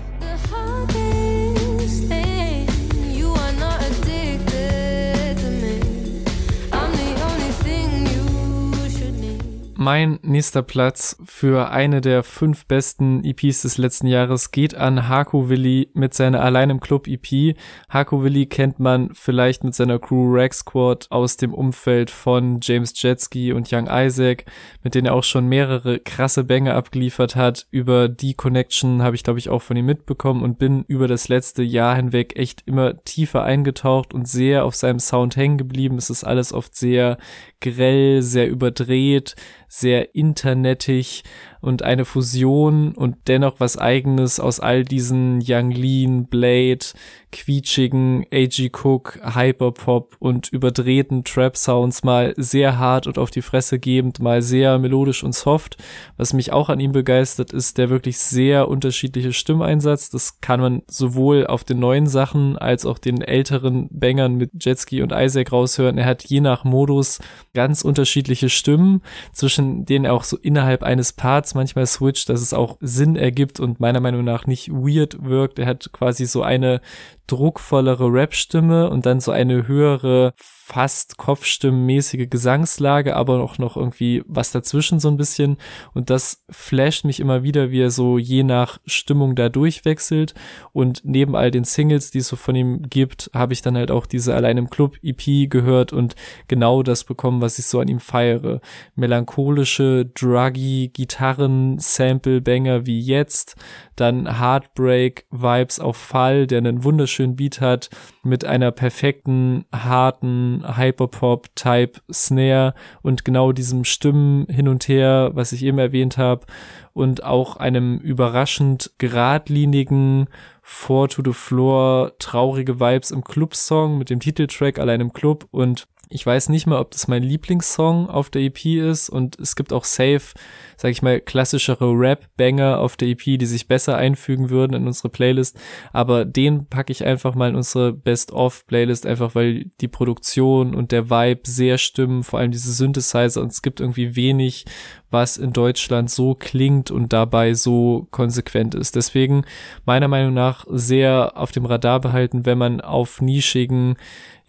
Mein 9.93 10.21
nächster 10.23 10.63
Platz 10.63 11.17
für 11.25 11.71
eine 11.73 12.01
der 12.01 12.23
fünf 12.23 12.67
besten 12.67 13.25
EPs 13.25 13.63
des 13.63 13.77
letzten 13.77 14.07
Jahres 14.07 14.53
geht 14.53 14.77
an 14.77 15.09
Haku 15.09 15.49
Willi 15.49 15.91
mit 15.95 16.15
seiner 16.15 16.43
Allein 16.43 16.71
im 16.71 16.79
Club 16.79 17.09
EP. 17.09 17.57
Haku 17.89 18.23
Willi 18.23 18.47
kennt 18.47 18.79
man 18.79 19.11
vielleicht 19.15 19.65
mit 19.65 19.75
seiner 19.75 19.99
Crew 19.99 20.33
Rack 20.33 20.55
Squad 20.55 21.09
aus 21.11 21.39
dem 21.39 21.53
Umfeld 21.53 22.13
von 22.13 22.61
James 22.63 22.93
Jetski 23.03 23.53
und 23.53 23.73
Young 23.73 23.89
Isaac, 23.91 24.45
mit 24.85 24.95
denen 24.95 25.07
er 25.07 25.15
auch 25.15 25.25
schon 25.25 25.49
mehrere 25.49 25.99
krasse 25.99 26.45
Bänge 26.45 26.75
abgeliefert 26.75 27.35
hat. 27.35 27.67
Über 27.73 28.09
die 28.09 28.35
Connection 28.35 29.03
habe 29.03 29.17
ich, 29.17 29.25
glaube 29.25 29.41
ich, 29.41 29.49
auch 29.49 29.63
von 29.63 29.77
ihm 29.77 29.87
mitbekommen 29.87 30.45
und 30.45 30.61
bin 30.61 30.85
über 30.87 31.09
das 31.09 31.27
letzte 31.27 31.65
Jahr 31.65 31.97
hinweg 31.97 32.39
echt 32.39 32.63
immer 32.65 33.03
tiefer 33.03 33.43
eingetaucht 33.43 34.15
und 34.15 34.29
sehr 34.29 34.65
auf 34.67 34.77
seinem 34.77 35.01
Sound 35.01 35.35
hängen 35.35 35.59
geblieben. 35.59 35.97
Es 35.97 36.11
ist 36.11 36.23
alles 36.23 36.53
oft 36.53 36.77
sehr 36.77 37.19
grell, 37.61 38.23
sehr 38.23 38.49
überdreht, 38.49 39.35
sehr 39.73 40.17
internetig 40.17 41.23
und 41.61 41.83
eine 41.83 42.05
Fusion 42.05 42.93
und 42.93 43.17
dennoch 43.27 43.57
was 43.59 43.77
eigenes 43.77 44.41
aus 44.41 44.61
all 44.61 44.85
diesen 44.85 45.43
Young 45.47 45.71
Lean, 45.71 46.27
Blade, 46.27 46.85
quietschigen 47.33 48.25
A.G. 48.33 48.71
Cook, 48.73 49.21
Hyperpop 49.23 50.17
und 50.19 50.49
überdrehten 50.49 51.25
Trap-Sounds 51.25 52.03
mal 52.03 52.35
sehr 52.37 52.79
hart 52.79 53.07
und 53.07 53.19
auf 53.19 53.31
die 53.31 53.43
Fresse 53.43 53.79
gebend, 53.79 54.21
mal 54.21 54.43
sehr 54.43 54.79
melodisch 54.79 55.23
und 55.23 55.35
soft. 55.35 55.77
Was 56.17 56.33
mich 56.33 56.53
auch 56.53 56.69
an 56.69 56.81
ihm 56.81 56.93
begeistert, 56.93 57.53
ist 57.53 57.79
der 57.79 57.91
wirklich 57.91 58.19
sehr 58.19 58.69
unterschiedliche 58.69 59.33
Stimmeinsatz. 59.33 60.11
Das 60.11 60.41
kann 60.41 60.61
man 60.61 60.83
sowohl 60.89 61.47
auf 61.47 61.65
den 61.65 61.79
neuen 61.79 62.07
Sachen 62.07 62.59
als 62.59 62.85
auch 62.85 62.99
den 62.99 63.23
älteren 63.23 63.89
Bangern 63.91 64.35
mit 64.35 64.51
Jetski 64.59 65.03
und 65.03 65.13
Isaac 65.13 65.53
raushören. 65.53 65.99
Er 65.99 66.07
hat 66.07 66.25
je 66.25 66.41
nach 66.41 66.65
Modus 66.65 67.21
ganz 67.55 67.83
unterschiedliche 67.83 68.49
Stimmen, 68.49 69.03
zwischen 69.33 69.85
denen 69.85 70.05
er 70.05 70.15
auch 70.15 70.25
so 70.25 70.37
innerhalb 70.37 70.83
eines 70.83 71.13
Parts 71.13 71.50
manchmal 71.55 71.87
switcht, 71.87 72.29
dass 72.29 72.41
es 72.41 72.55
auch 72.55 72.77
Sinn 72.81 73.17
ergibt 73.17 73.61
und 73.61 73.81
meiner 73.81 74.01
Meinung 74.01 74.25
nach 74.25 74.47
nicht 74.47 74.71
weird 74.71 75.23
wirkt. 75.25 75.59
Er 75.59 75.67
hat 75.67 75.91
quasi 75.93 76.27
so 76.27 76.43
eine 76.43 76.81
druckvollere 77.27 78.07
Rap-Stimme 78.07 78.91
und 78.91 79.07
dann 79.07 79.21
so 79.21 79.31
eine 79.31 79.67
höhere 79.67 80.35
fast 80.73 81.17
Kopfstimmenmäßige 81.17 82.31
Gesangslage, 82.31 83.17
aber 83.17 83.43
auch 83.43 83.59
noch 83.59 83.77
irgendwie 83.77 84.23
was 84.27 84.53
dazwischen 84.53 85.01
so 85.01 85.09
ein 85.09 85.17
bisschen. 85.17 85.57
Und 85.95 86.11
das 86.11 86.45
flasht 86.49 87.05
mich 87.05 87.19
immer 87.19 87.43
wieder, 87.43 87.71
wie 87.71 87.81
er 87.81 87.91
so 87.91 88.19
je 88.19 88.45
nach 88.45 88.79
Stimmung 88.87 89.35
da 89.35 89.49
durchwechselt. 89.49 90.35
Und 90.73 91.03
neben 91.05 91.35
all 91.35 91.51
den 91.51 91.65
Singles, 91.65 92.13
die 92.13 92.19
es 92.19 92.29
so 92.29 92.37
von 92.37 92.55
ihm 92.55 92.83
gibt, 92.89 93.31
habe 93.35 93.53
ich 93.53 93.63
dann 93.63 93.77
halt 93.77 93.91
auch 93.91 94.07
diese 94.07 94.35
Allein 94.35 94.59
im 94.59 94.71
Club 94.71 94.97
EP 95.03 95.51
gehört 95.51 95.93
und 95.93 96.15
genau 96.47 96.85
das 96.85 97.03
bekommen, 97.03 97.41
was 97.41 97.59
ich 97.59 97.67
so 97.67 97.81
an 97.81 97.89
ihm 97.89 98.01
feiere. 98.01 98.61
Melancholische, 98.95 100.07
druggy 100.15 100.91
Gitarren, 100.93 101.79
Sample-Banger 101.79 102.87
wie 102.87 103.01
jetzt, 103.01 103.57
dann 103.97 104.39
Heartbreak-Vibes 104.39 105.81
auf 105.81 105.97
Fall, 105.97 106.47
der 106.47 106.59
einen 106.59 106.85
wunderschönen 106.85 107.37
Beat 107.37 107.61
hat, 107.61 107.91
mit 108.23 108.45
einer 108.45 108.71
perfekten, 108.71 109.65
harten 109.73 110.60
Hyperpop-Type 110.65 112.01
Snare 112.13 112.75
und 113.03 113.25
genau 113.25 113.53
diesem 113.53 113.85
Stimmen 113.85 114.47
hin 114.47 114.69
und 114.69 114.89
her, 114.89 115.31
was 115.35 115.53
ich 115.53 115.65
eben 115.65 115.79
erwähnt 115.79 116.19
habe, 116.19 116.47
und 116.93 117.25
auch 117.25 117.57
einem 117.57 117.99
überraschend 117.99 118.93
geradlinigen 118.99 120.29
Four 120.63 121.09
to 121.09 121.23
the 121.25 121.33
Floor 121.33 122.13
traurige 122.19 122.79
Vibes 122.79 123.11
im 123.11 123.25
Club-Song 123.25 123.99
mit 123.99 124.11
dem 124.11 124.21
Titeltrack 124.21 124.79
allein 124.79 125.01
im 125.01 125.13
Club 125.13 125.47
und 125.51 125.89
ich 126.11 126.27
weiß 126.27 126.49
nicht 126.49 126.67
mal, 126.67 126.81
ob 126.81 126.91
das 126.91 127.07
mein 127.07 127.23
Lieblingssong 127.23 128.09
auf 128.09 128.31
der 128.31 128.43
EP 128.43 128.67
ist 128.67 129.09
und 129.09 129.39
es 129.39 129.55
gibt 129.55 129.73
auch 129.73 129.85
safe, 129.85 130.35
sag 130.77 130.91
ich 130.91 131.03
mal, 131.03 131.21
klassischere 131.21 131.93
Rap-Banger 131.93 132.79
auf 132.79 132.97
der 132.97 133.09
EP, 133.09 133.39
die 133.39 133.47
sich 133.47 133.69
besser 133.69 133.97
einfügen 133.97 134.51
würden 134.51 134.75
in 134.75 134.87
unsere 134.89 135.09
Playlist, 135.09 135.57
aber 135.93 136.25
den 136.25 136.67
packe 136.67 136.91
ich 136.91 137.05
einfach 137.05 137.37
mal 137.37 137.51
in 137.51 137.55
unsere 137.55 137.93
Best-of-Playlist, 137.93 139.07
einfach 139.07 139.37
weil 139.37 139.71
die 139.81 139.89
Produktion 139.89 140.75
und 140.75 140.91
der 140.91 141.11
Vibe 141.11 141.43
sehr 141.45 141.79
stimmen, 141.79 142.25
vor 142.25 142.41
allem 142.41 142.51
diese 142.51 142.73
Synthesizer 142.73 143.41
und 143.41 143.53
es 143.53 143.63
gibt 143.63 143.81
irgendwie 143.81 144.17
wenig, 144.17 144.65
was 145.11 145.37
in 145.37 145.53
Deutschland 145.53 146.11
so 146.11 146.35
klingt 146.35 146.91
und 146.91 147.13
dabei 147.13 147.55
so 147.55 148.09
konsequent 148.11 148.75
ist. 148.75 148.97
Deswegen 148.97 149.45
meiner 149.85 150.09
Meinung 150.09 150.35
nach 150.35 150.67
sehr 150.71 151.37
auf 151.37 151.53
dem 151.53 151.67
Radar 151.67 152.01
behalten, 152.01 152.47
wenn 152.47 152.59
man 152.59 152.81
auf 152.81 153.21
nischigen 153.21 153.97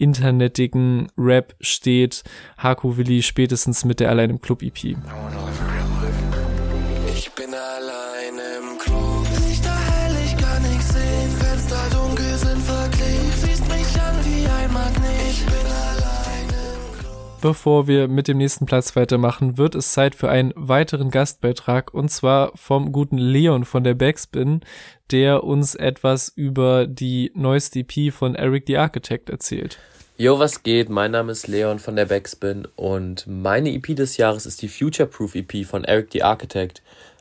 internetigen 0.02 1.08
Rap 1.16 1.54
steht. 1.60 2.24
Haku 2.58 2.96
Willi 2.96 3.22
spätestens 3.22 3.84
mit 3.84 4.00
der 4.00 4.10
Allein 4.10 4.30
im 4.30 4.40
Club 4.40 4.62
EP. 4.62 4.96
Bevor 17.42 17.88
wir 17.88 18.06
mit 18.06 18.28
dem 18.28 18.38
nächsten 18.38 18.66
Platz 18.66 18.94
weitermachen, 18.94 19.58
wird 19.58 19.74
es 19.74 19.92
Zeit 19.92 20.14
für 20.14 20.30
einen 20.30 20.52
weiteren 20.54 21.10
Gastbeitrag 21.10 21.92
und 21.92 22.08
zwar 22.08 22.52
vom 22.54 22.92
guten 22.92 23.18
Leon 23.18 23.64
von 23.64 23.82
der 23.82 23.94
Backspin, 23.94 24.60
der 25.10 25.42
uns 25.42 25.74
etwas 25.74 26.28
über 26.28 26.86
die 26.86 27.32
neueste 27.34 27.80
EP 27.80 28.12
von 28.12 28.36
Eric 28.36 28.68
the 28.68 28.76
Architect 28.76 29.28
erzählt. 29.28 29.80
Yo, 30.16 30.38
was 30.38 30.62
geht? 30.62 30.88
Mein 30.88 31.10
Name 31.10 31.32
ist 31.32 31.48
Leon 31.48 31.80
von 31.80 31.96
der 31.96 32.06
Backspin 32.06 32.68
und 32.76 33.26
meine 33.26 33.72
EP 33.72 33.96
des 33.96 34.18
Jahres 34.18 34.46
ist 34.46 34.62
die 34.62 34.68
Future 34.68 35.08
Proof 35.08 35.34
EP 35.34 35.66
von 35.66 35.82
Eric 35.82 36.10
the 36.12 36.22
Architect. 36.22 36.80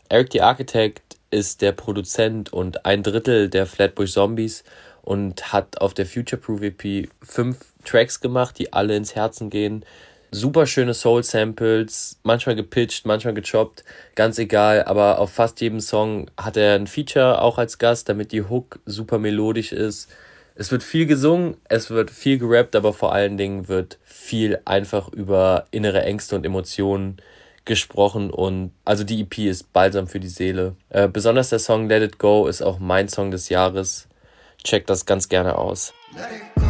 Eric 0.09 0.33
the 0.33 0.41
Architect 0.41 1.17
ist 1.31 1.63
der 1.63 1.71
Produzent 1.71 2.53
und 2.53 2.85
ein 2.85 3.01
Drittel 3.01 3.49
der 3.49 3.65
Flatbush 3.65 4.11
Zombies 4.11 4.63
und 5.01 5.51
hat 5.51 5.81
auf 5.81 5.95
der 5.95 6.05
Future 6.05 6.39
Proof 6.39 6.61
EP 6.61 7.09
fünf 7.23 7.57
Tracks 7.85 8.21
gemacht, 8.21 8.59
die 8.59 8.71
alle 8.71 8.95
ins 8.95 9.15
Herzen 9.15 9.49
gehen. 9.49 9.83
Super 10.31 10.65
schöne 10.65 10.93
Soul 10.93 11.23
Samples, 11.23 12.19
manchmal 12.23 12.55
gepitcht, 12.55 13.05
manchmal 13.05 13.33
gechoppt, 13.33 13.83
ganz 14.15 14.39
egal, 14.39 14.83
aber 14.85 15.19
auf 15.19 15.31
fast 15.31 15.59
jedem 15.59 15.81
Song 15.81 16.31
hat 16.37 16.55
er 16.55 16.75
ein 16.75 16.87
Feature 16.87 17.41
auch 17.41 17.57
als 17.57 17.77
Gast, 17.77 18.07
damit 18.07 18.31
die 18.31 18.43
Hook 18.43 18.79
super 18.85 19.19
melodisch 19.19 19.73
ist 19.73 20.09
es 20.55 20.71
wird 20.71 20.83
viel 20.83 21.05
gesungen, 21.05 21.57
es 21.69 21.89
wird 21.89 22.11
viel 22.11 22.37
gerappt, 22.37 22.75
aber 22.75 22.93
vor 22.93 23.13
allen 23.13 23.37
Dingen 23.37 23.67
wird 23.67 23.97
viel 24.03 24.59
einfach 24.65 25.09
über 25.09 25.65
innere 25.71 26.03
Ängste 26.03 26.35
und 26.35 26.45
Emotionen 26.45 27.17
gesprochen 27.63 28.31
und 28.31 28.71
also 28.85 29.03
die 29.03 29.21
EP 29.21 29.37
ist 29.39 29.71
balsam 29.71 30.07
für 30.07 30.19
die 30.19 30.27
Seele. 30.27 30.75
Äh, 30.89 31.07
besonders 31.07 31.49
der 31.49 31.59
Song 31.59 31.87
Let 31.87 32.03
It 32.03 32.19
Go 32.19 32.47
ist 32.47 32.61
auch 32.61 32.79
mein 32.79 33.07
Song 33.07 33.31
des 33.31 33.49
Jahres. 33.49 34.07
Checkt 34.63 34.89
das 34.89 35.05
ganz 35.05 35.29
gerne 35.29 35.57
aus. 35.57 35.93
Let 36.15 36.25
it 36.31 36.55
go. 36.55 36.65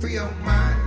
Free 0.00 0.18
your 0.18 0.30
mind, 0.44 0.85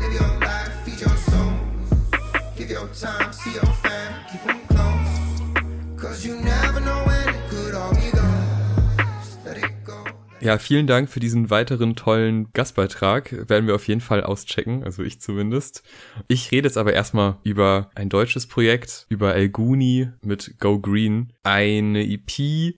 ja, 10.50 10.58
vielen 10.58 10.88
Dank 10.88 11.10
für 11.10 11.20
diesen 11.20 11.52
weiteren 11.52 11.96
tollen 11.96 12.52
Gastbeitrag. 12.54 13.50
Werden 13.50 13.68
wir 13.68 13.76
auf 13.76 13.88
jeden 13.88 14.02
Fall 14.02 14.24
auschecken, 14.24 14.84
also 14.84 15.04
ich 15.04 15.22
zumindest. 15.22 15.84
Ich 16.28 16.52
rede 16.52 16.68
jetzt 16.68 16.78
aber 16.78 16.94
erstmal 16.94 17.38
über 17.44 17.92
ein 17.94 18.10
deutsches 18.10 18.48
Projekt, 18.48 19.06
über 19.10 19.36
El 19.36 19.50
Guni 19.50 20.10
mit 20.24 20.56
Go 20.60 20.80
Green. 20.80 21.34
Eine 21.44 22.04
EP, 22.04 22.32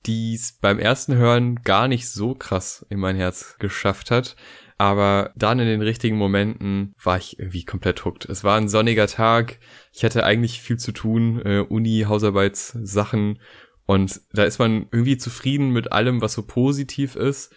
die 0.05 0.33
es 0.35 0.57
beim 0.59 0.79
ersten 0.79 1.15
Hören 1.15 1.61
gar 1.63 1.87
nicht 1.87 2.09
so 2.09 2.35
krass 2.35 2.85
in 2.89 2.99
mein 2.99 3.15
Herz 3.15 3.55
geschafft 3.57 4.11
hat. 4.11 4.35
Aber 4.81 5.31
dann 5.35 5.59
in 5.59 5.67
den 5.67 5.83
richtigen 5.83 6.17
Momenten 6.17 6.95
war 7.03 7.15
ich 7.15 7.37
irgendwie 7.37 7.65
komplett 7.65 8.03
hooked. 8.03 8.25
Es 8.25 8.43
war 8.43 8.57
ein 8.57 8.67
sonniger 8.67 9.05
Tag. 9.05 9.59
Ich 9.93 10.03
hatte 10.03 10.23
eigentlich 10.23 10.59
viel 10.59 10.77
zu 10.77 10.91
tun. 10.91 11.39
Äh, 11.45 11.59
Uni, 11.59 12.05
Hausarbeitssachen 12.07 13.37
und 13.85 14.21
da 14.33 14.43
ist 14.43 14.57
man 14.57 14.87
irgendwie 14.91 15.19
zufrieden 15.19 15.69
mit 15.69 15.91
allem, 15.91 16.23
was 16.23 16.33
so 16.33 16.41
positiv 16.41 17.15
ist. 17.15 17.53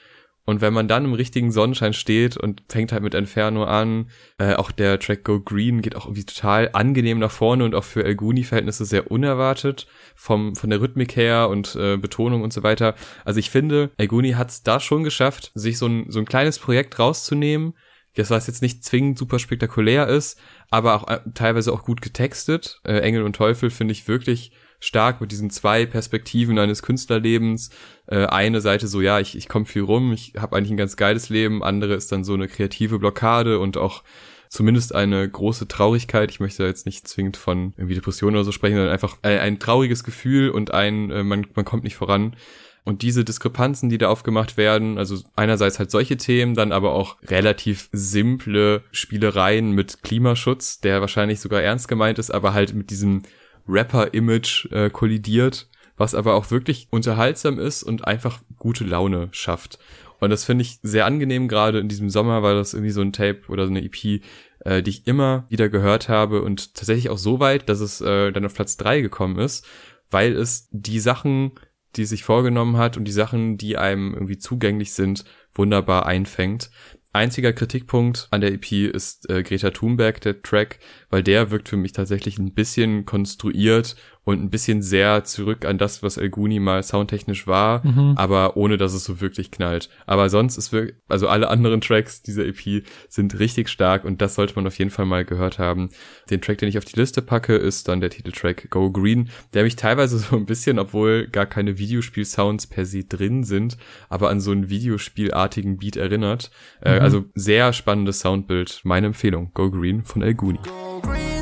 Und 0.46 0.60
wenn 0.60 0.74
man 0.74 0.88
dann 0.88 1.06
im 1.06 1.14
richtigen 1.14 1.52
Sonnenschein 1.52 1.94
steht 1.94 2.36
und 2.36 2.62
fängt 2.68 2.92
halt 2.92 3.02
mit 3.02 3.14
Inferno 3.14 3.64
an, 3.64 4.10
äh, 4.38 4.54
auch 4.54 4.70
der 4.70 4.98
Track 4.98 5.24
Go 5.24 5.40
Green 5.40 5.80
geht 5.80 5.96
auch 5.96 6.04
irgendwie 6.04 6.26
total 6.26 6.68
angenehm 6.74 7.18
nach 7.18 7.30
vorne 7.30 7.64
und 7.64 7.74
auch 7.74 7.84
für 7.84 8.04
El 8.04 8.14
Guni-Verhältnisse 8.14 8.84
sehr 8.84 9.10
unerwartet 9.10 9.86
vom, 10.14 10.54
von 10.54 10.68
der 10.68 10.82
Rhythmik 10.82 11.16
her 11.16 11.48
und 11.48 11.76
äh, 11.76 11.96
Betonung 11.96 12.42
und 12.42 12.52
so 12.52 12.62
weiter. 12.62 12.94
Also 13.24 13.40
ich 13.40 13.48
finde, 13.48 13.90
El 13.96 14.08
Guni 14.08 14.32
hat 14.32 14.50
es 14.50 14.62
da 14.62 14.80
schon 14.80 15.02
geschafft, 15.02 15.50
sich 15.54 15.78
so 15.78 15.86
ein, 15.86 16.10
so 16.10 16.18
ein 16.18 16.26
kleines 16.26 16.58
Projekt 16.58 16.98
rauszunehmen, 16.98 17.72
das 18.14 18.28
was 18.28 18.46
jetzt 18.46 18.60
nicht 18.60 18.84
zwingend 18.84 19.18
super 19.18 19.38
spektakulär 19.38 20.08
ist, 20.08 20.38
aber 20.70 20.94
auch 20.94 21.08
äh, 21.08 21.20
teilweise 21.32 21.72
auch 21.72 21.84
gut 21.84 22.02
getextet. 22.02 22.80
Äh, 22.84 22.98
Engel 22.98 23.22
und 23.22 23.34
Teufel 23.34 23.70
finde 23.70 23.92
ich 23.92 24.08
wirklich 24.08 24.52
stark 24.84 25.20
mit 25.20 25.32
diesen 25.32 25.50
zwei 25.50 25.86
Perspektiven 25.86 26.58
eines 26.58 26.82
Künstlerlebens. 26.82 27.70
Äh, 28.06 28.26
eine 28.26 28.60
Seite 28.60 28.86
so, 28.86 29.00
ja, 29.00 29.18
ich, 29.18 29.36
ich 29.36 29.48
komme 29.48 29.64
viel 29.64 29.82
rum, 29.82 30.12
ich 30.12 30.34
habe 30.38 30.56
eigentlich 30.56 30.70
ein 30.70 30.76
ganz 30.76 30.96
geiles 30.96 31.30
Leben, 31.30 31.62
andere 31.62 31.94
ist 31.94 32.12
dann 32.12 32.24
so 32.24 32.34
eine 32.34 32.48
kreative 32.48 32.98
Blockade 32.98 33.58
und 33.58 33.76
auch 33.76 34.02
zumindest 34.48 34.94
eine 34.94 35.28
große 35.28 35.66
Traurigkeit. 35.68 36.30
Ich 36.30 36.38
möchte 36.38 36.64
jetzt 36.64 36.86
nicht 36.86 37.08
zwingend 37.08 37.36
von 37.36 37.72
irgendwie 37.76 37.94
Depressionen 37.94 38.36
oder 38.36 38.44
so 38.44 38.52
sprechen, 38.52 38.76
sondern 38.76 38.92
einfach 38.92 39.16
ein, 39.22 39.38
ein 39.38 39.58
trauriges 39.58 40.04
Gefühl 40.04 40.50
und 40.50 40.72
ein, 40.72 41.10
äh, 41.10 41.24
man, 41.24 41.46
man 41.54 41.64
kommt 41.64 41.84
nicht 41.84 41.96
voran. 41.96 42.36
Und 42.84 43.00
diese 43.00 43.24
Diskrepanzen, 43.24 43.88
die 43.88 43.96
da 43.96 44.10
aufgemacht 44.10 44.58
werden, 44.58 44.98
also 44.98 45.18
einerseits 45.36 45.78
halt 45.78 45.90
solche 45.90 46.18
Themen, 46.18 46.54
dann 46.54 46.70
aber 46.70 46.92
auch 46.92 47.16
relativ 47.22 47.88
simple 47.92 48.84
Spielereien 48.92 49.72
mit 49.72 50.02
Klimaschutz, 50.02 50.80
der 50.80 51.00
wahrscheinlich 51.00 51.40
sogar 51.40 51.62
ernst 51.62 51.88
gemeint 51.88 52.18
ist, 52.18 52.30
aber 52.30 52.52
halt 52.52 52.74
mit 52.74 52.90
diesem 52.90 53.22
Rapper-Image 53.68 54.70
äh, 54.72 54.90
kollidiert, 54.90 55.68
was 55.96 56.14
aber 56.14 56.34
auch 56.34 56.50
wirklich 56.50 56.88
unterhaltsam 56.90 57.58
ist 57.58 57.82
und 57.82 58.06
einfach 58.06 58.40
gute 58.58 58.84
Laune 58.84 59.28
schafft. 59.32 59.78
Und 60.20 60.30
das 60.30 60.44
finde 60.44 60.62
ich 60.62 60.78
sehr 60.82 61.06
angenehm, 61.06 61.48
gerade 61.48 61.78
in 61.78 61.88
diesem 61.88 62.08
Sommer, 62.08 62.42
weil 62.42 62.54
das 62.54 62.74
irgendwie 62.74 62.92
so 62.92 63.00
ein 63.00 63.12
Tape 63.12 63.42
oder 63.48 63.66
so 63.66 63.70
eine 63.70 63.84
EP, 63.84 64.22
äh, 64.60 64.82
die 64.82 64.90
ich 64.90 65.06
immer 65.06 65.44
wieder 65.48 65.68
gehört 65.68 66.08
habe 66.08 66.42
und 66.42 66.74
tatsächlich 66.74 67.10
auch 67.10 67.18
so 67.18 67.40
weit, 67.40 67.68
dass 67.68 67.80
es 67.80 68.00
äh, 68.00 68.32
dann 68.32 68.46
auf 68.46 68.54
Platz 68.54 68.76
drei 68.76 69.00
gekommen 69.00 69.38
ist, 69.38 69.66
weil 70.10 70.32
es 70.32 70.68
die 70.70 71.00
Sachen, 71.00 71.52
die 71.96 72.04
sich 72.06 72.24
vorgenommen 72.24 72.76
hat 72.76 72.96
und 72.96 73.04
die 73.04 73.12
Sachen, 73.12 73.58
die 73.58 73.76
einem 73.76 74.14
irgendwie 74.14 74.38
zugänglich 74.38 74.92
sind, 74.92 75.24
wunderbar 75.54 76.06
einfängt. 76.06 76.70
Einziger 77.14 77.52
Kritikpunkt 77.52 78.26
an 78.32 78.40
der 78.40 78.52
EP 78.52 78.72
ist 78.72 79.30
äh, 79.30 79.44
Greta 79.44 79.70
Thunberg, 79.70 80.20
der 80.20 80.42
Track, 80.42 80.80
weil 81.10 81.22
der 81.22 81.52
wirkt 81.52 81.68
für 81.68 81.76
mich 81.76 81.92
tatsächlich 81.92 82.38
ein 82.38 82.54
bisschen 82.54 83.06
konstruiert 83.06 83.94
und 84.24 84.42
ein 84.42 84.50
bisschen 84.50 84.82
sehr 84.82 85.24
zurück 85.24 85.64
an 85.64 85.78
das, 85.78 86.02
was 86.02 86.16
El 86.16 86.30
Guni 86.30 86.58
mal 86.58 86.82
soundtechnisch 86.82 87.46
war, 87.46 87.86
mhm. 87.86 88.14
aber 88.16 88.56
ohne 88.56 88.76
dass 88.76 88.94
es 88.94 89.04
so 89.04 89.20
wirklich 89.20 89.50
knallt. 89.50 89.90
Aber 90.06 90.30
sonst 90.30 90.56
ist 90.56 90.72
wirklich, 90.72 90.96
also 91.08 91.28
alle 91.28 91.48
anderen 91.48 91.80
Tracks 91.80 92.22
dieser 92.22 92.46
EP 92.46 92.84
sind 93.08 93.38
richtig 93.38 93.68
stark 93.68 94.04
und 94.04 94.22
das 94.22 94.34
sollte 94.34 94.54
man 94.56 94.66
auf 94.66 94.78
jeden 94.78 94.90
Fall 94.90 95.06
mal 95.06 95.24
gehört 95.24 95.58
haben. 95.58 95.90
Den 96.30 96.40
Track, 96.40 96.58
den 96.58 96.68
ich 96.68 96.78
auf 96.78 96.84
die 96.84 96.98
Liste 96.98 97.22
packe, 97.22 97.54
ist 97.54 97.88
dann 97.88 98.00
der 98.00 98.10
Titeltrack 98.10 98.70
Go 98.70 98.90
Green, 98.90 99.30
der 99.52 99.64
mich 99.64 99.76
teilweise 99.76 100.18
so 100.18 100.36
ein 100.36 100.46
bisschen, 100.46 100.78
obwohl 100.78 101.28
gar 101.28 101.46
keine 101.46 101.78
Videospiel-Sounds 101.78 102.66
per 102.68 102.86
se 102.86 103.04
drin 103.04 103.44
sind, 103.44 103.76
aber 104.08 104.30
an 104.30 104.40
so 104.40 104.52
einen 104.52 104.70
Videospielartigen 104.70 105.78
Beat 105.78 105.96
erinnert. 105.96 106.50
Äh, 106.80 106.96
mhm. 106.96 107.02
also 107.02 107.24
sehr 107.34 107.72
spannendes 107.72 108.20
Soundbild. 108.20 108.80
Meine 108.84 109.08
Empfehlung. 109.08 109.50
Go 109.54 109.70
Green 109.70 110.04
von 110.04 110.22
El 110.22 110.34
Guni. 110.34 110.58
Yeah, 111.04 111.33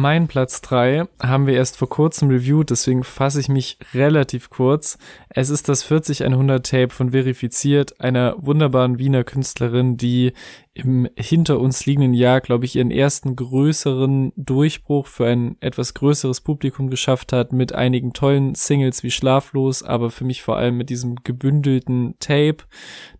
Mein 0.00 0.28
Platz 0.28 0.60
3 0.60 1.08
haben 1.20 1.48
wir 1.48 1.54
erst 1.54 1.76
vor 1.76 1.88
kurzem 1.88 2.28
reviewed, 2.28 2.70
deswegen 2.70 3.02
fasse 3.02 3.40
ich 3.40 3.48
mich 3.48 3.78
relativ 3.94 4.48
kurz. 4.48 4.96
Es 5.28 5.50
ist 5.50 5.68
das 5.68 5.82
40100 5.82 6.64
Tape 6.64 6.90
von 6.90 7.10
Verifiziert, 7.10 8.00
einer 8.00 8.36
wunderbaren 8.38 9.00
Wiener 9.00 9.24
Künstlerin, 9.24 9.96
die 9.96 10.34
im 10.78 11.08
hinter 11.16 11.58
uns 11.58 11.86
liegenden 11.86 12.14
Jahr, 12.14 12.40
glaube 12.40 12.64
ich, 12.64 12.76
ihren 12.76 12.92
ersten 12.92 13.34
größeren 13.34 14.32
Durchbruch 14.36 15.08
für 15.08 15.26
ein 15.26 15.56
etwas 15.60 15.92
größeres 15.94 16.40
Publikum 16.40 16.88
geschafft 16.88 17.32
hat, 17.32 17.52
mit 17.52 17.72
einigen 17.74 18.12
tollen 18.12 18.54
Singles 18.54 19.02
wie 19.02 19.10
Schlaflos, 19.10 19.82
aber 19.82 20.10
für 20.10 20.24
mich 20.24 20.42
vor 20.42 20.56
allem 20.56 20.76
mit 20.76 20.88
diesem 20.88 21.16
gebündelten 21.24 22.14
Tape, 22.20 22.58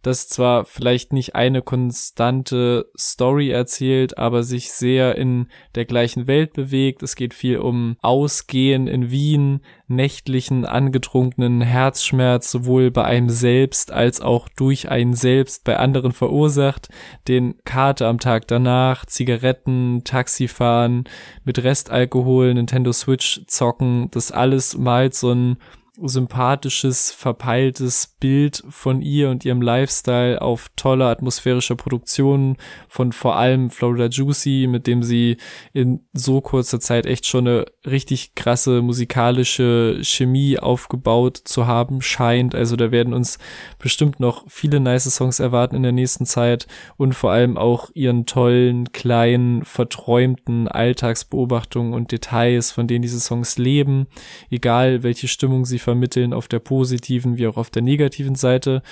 das 0.03 0.29
zwar 0.29 0.65
vielleicht 0.65 1.13
nicht 1.13 1.35
eine 1.35 1.61
konstante 1.61 2.89
Story 2.97 3.51
erzählt, 3.51 4.19
aber 4.19 4.45
sich 4.45 4.71
sehr 4.71 5.17
in 5.17 5.49
der 5.75 5.85
gleichen 5.85 6.29
Welt 6.29 6.53
bewegt. 6.53 7.03
Es 7.03 7.17
geht 7.17 7.35
viel 7.35 7.59
um 7.59 7.97
Ausgehen 8.01 8.87
in 8.87 9.11
Wien, 9.11 9.61
nächtlichen, 9.89 10.65
angetrunkenen 10.65 11.61
Herzschmerz 11.61 12.51
sowohl 12.51 12.91
bei 12.91 13.05
einem 13.05 13.31
selbst 13.31 13.93
als 13.93 14.21
auch 14.21 14.49
durch 14.49 14.91
einen 14.91 15.15
selbst 15.15 15.65
bei 15.65 15.79
anderen 15.79 16.13
verursacht, 16.13 16.89
den 17.27 17.57
Karte 17.65 18.07
am 18.07 18.21
Tag 18.21 18.47
danach, 18.49 19.07
Zigaretten, 19.07 20.03
Taxifahren, 20.05 21.05
mit 21.45 21.63
Restalkohol, 21.63 22.55
Nintendo 22.55 22.93
Switch 22.93 23.43
zocken, 23.47 24.11
das 24.11 24.31
alles 24.31 24.77
malt 24.77 25.15
so 25.15 25.33
ein 25.33 25.57
sympathisches, 26.03 27.11
verpeiltes 27.11 28.17
Bild 28.21 28.63
von 28.69 29.03
ihr 29.03 29.31
und 29.31 29.45
ihrem 29.45 29.63
Lifestyle 29.63 30.41
auf 30.41 30.71
tolle 30.77 31.07
atmosphärische 31.07 31.77
Produktionen 31.77 32.57
von 32.89 33.13
vor 33.13 33.37
allem 33.37 33.71
Florida 33.71 34.07
Juicy, 34.07 34.67
mit 34.69 34.87
dem 34.87 35.03
sie 35.03 35.37
in 35.73 36.01
so 36.13 36.41
kurzer 36.41 36.81
Zeit 36.81 37.07
echt 37.07 37.27
schon 37.27 37.49
eine 37.49 37.67
richtig 37.87 38.35
krasse 38.35 38.83
musikalische 38.83 40.01
Chemie 40.03 40.59
aufgebaut 40.59 41.37
zu 41.37 41.67
haben 41.67 42.03
scheint. 42.03 42.55
Also 42.55 42.77
da 42.77 42.91
werden 42.91 43.15
uns 43.15 43.39
bestimmt 43.79 44.21
noch 44.21 44.45
viele 44.49 44.81
nice 44.81 45.09
Songs 45.15 45.41
erwarten 45.41 45.77
in 45.77 45.83
der 45.83 45.93
nächsten 45.93 46.27
Zeit 46.27 46.67
und 46.97 47.15
vor 47.15 47.33
allem 47.33 47.57
auch 47.57 47.91
ihren 47.95 48.27
tollen, 48.27 48.93
kleinen, 48.93 49.65
verträumten 49.65 50.69
Alltagsbeobachtungen 50.69 51.93
und 51.93 52.13
Details, 52.13 52.71
von 52.71 52.87
denen 52.87 53.03
diese 53.03 53.21
Songs 53.21 53.59
leben, 53.59 54.07
egal 54.51 55.03
welche 55.03 55.29
Stimmung 55.29 55.65
sie 55.65 55.79
vermitteln, 55.89 56.35
auf 56.35 56.49
der 56.49 56.59
positiven 56.59 57.39
wie 57.39 57.47
auch 57.47 57.57
auf 57.57 57.71
der 57.71 57.81
negativen 57.81 58.35
Seite. 58.35 58.83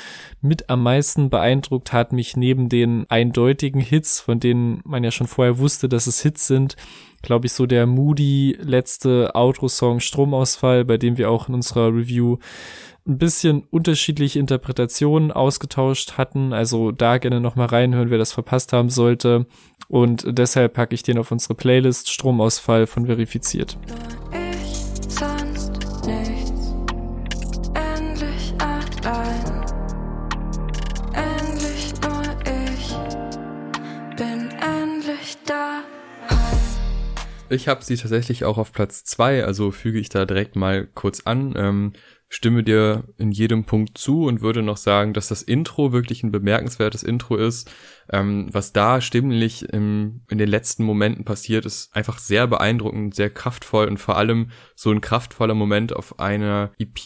Mit 0.40 0.70
am 0.70 0.82
meisten 0.82 1.28
beeindruckt 1.28 1.92
hat 1.92 2.14
mich 2.14 2.38
neben 2.38 2.70
den 2.70 3.04
eindeutigen 3.10 3.82
Hits, 3.82 4.20
von 4.20 4.40
denen 4.40 4.80
man 4.84 5.04
ja 5.04 5.10
schon 5.10 5.26
vorher 5.26 5.58
wusste, 5.58 5.90
dass 5.90 6.06
es 6.06 6.22
Hits 6.22 6.46
sind, 6.46 6.76
glaube 7.20 7.46
ich, 7.46 7.52
so 7.52 7.66
der 7.66 7.86
moody 7.86 8.56
letzte 8.62 9.34
Outro-Song 9.34 10.00
Stromausfall, 10.00 10.86
bei 10.86 10.96
dem 10.96 11.18
wir 11.18 11.30
auch 11.30 11.50
in 11.50 11.54
unserer 11.54 11.88
Review 11.88 12.38
ein 13.06 13.18
bisschen 13.18 13.64
unterschiedliche 13.70 14.38
Interpretationen 14.38 15.32
ausgetauscht 15.32 16.12
hatten. 16.16 16.54
Also 16.54 16.92
da 16.92 17.18
gerne 17.18 17.40
nochmal 17.40 17.66
reinhören, 17.66 18.08
wer 18.08 18.18
das 18.18 18.32
verpasst 18.32 18.72
haben 18.72 18.88
sollte. 18.88 19.44
Und 19.88 20.24
deshalb 20.26 20.72
packe 20.72 20.94
ich 20.94 21.02
den 21.02 21.18
auf 21.18 21.30
unsere 21.30 21.54
Playlist 21.54 22.10
Stromausfall 22.10 22.86
von 22.86 23.04
verifiziert. 23.04 23.76
Ich 37.48 37.68
habe 37.68 37.84
sie 37.84 37.96
tatsächlich 37.96 38.44
auch 38.44 38.58
auf 38.58 38.72
Platz 38.72 39.04
zwei, 39.04 39.44
also 39.44 39.70
füge 39.70 40.00
ich 40.00 40.08
da 40.08 40.24
direkt 40.24 40.56
mal 40.56 40.86
kurz 40.86 41.20
an. 41.24 41.54
Ähm, 41.56 41.92
stimme 42.28 42.64
dir 42.64 43.04
in 43.18 43.30
jedem 43.30 43.64
Punkt 43.64 43.98
zu 43.98 44.24
und 44.24 44.40
würde 44.40 44.62
noch 44.62 44.76
sagen, 44.76 45.12
dass 45.12 45.28
das 45.28 45.42
Intro 45.42 45.92
wirklich 45.92 46.22
ein 46.22 46.32
bemerkenswertes 46.32 47.02
Intro 47.02 47.36
ist. 47.36 47.70
Ähm, 48.10 48.48
was 48.52 48.72
da 48.72 49.00
stimmlich 49.00 49.68
im, 49.72 50.22
in 50.28 50.38
den 50.38 50.48
letzten 50.48 50.84
Momenten 50.84 51.24
passiert, 51.24 51.66
ist 51.66 51.94
einfach 51.94 52.18
sehr 52.18 52.46
beeindruckend, 52.46 53.14
sehr 53.14 53.30
kraftvoll 53.30 53.86
und 53.86 53.98
vor 53.98 54.16
allem 54.16 54.50
so 54.74 54.90
ein 54.90 55.00
kraftvoller 55.00 55.54
Moment 55.54 55.94
auf 55.94 56.18
einer 56.18 56.72
EP, 56.78 56.98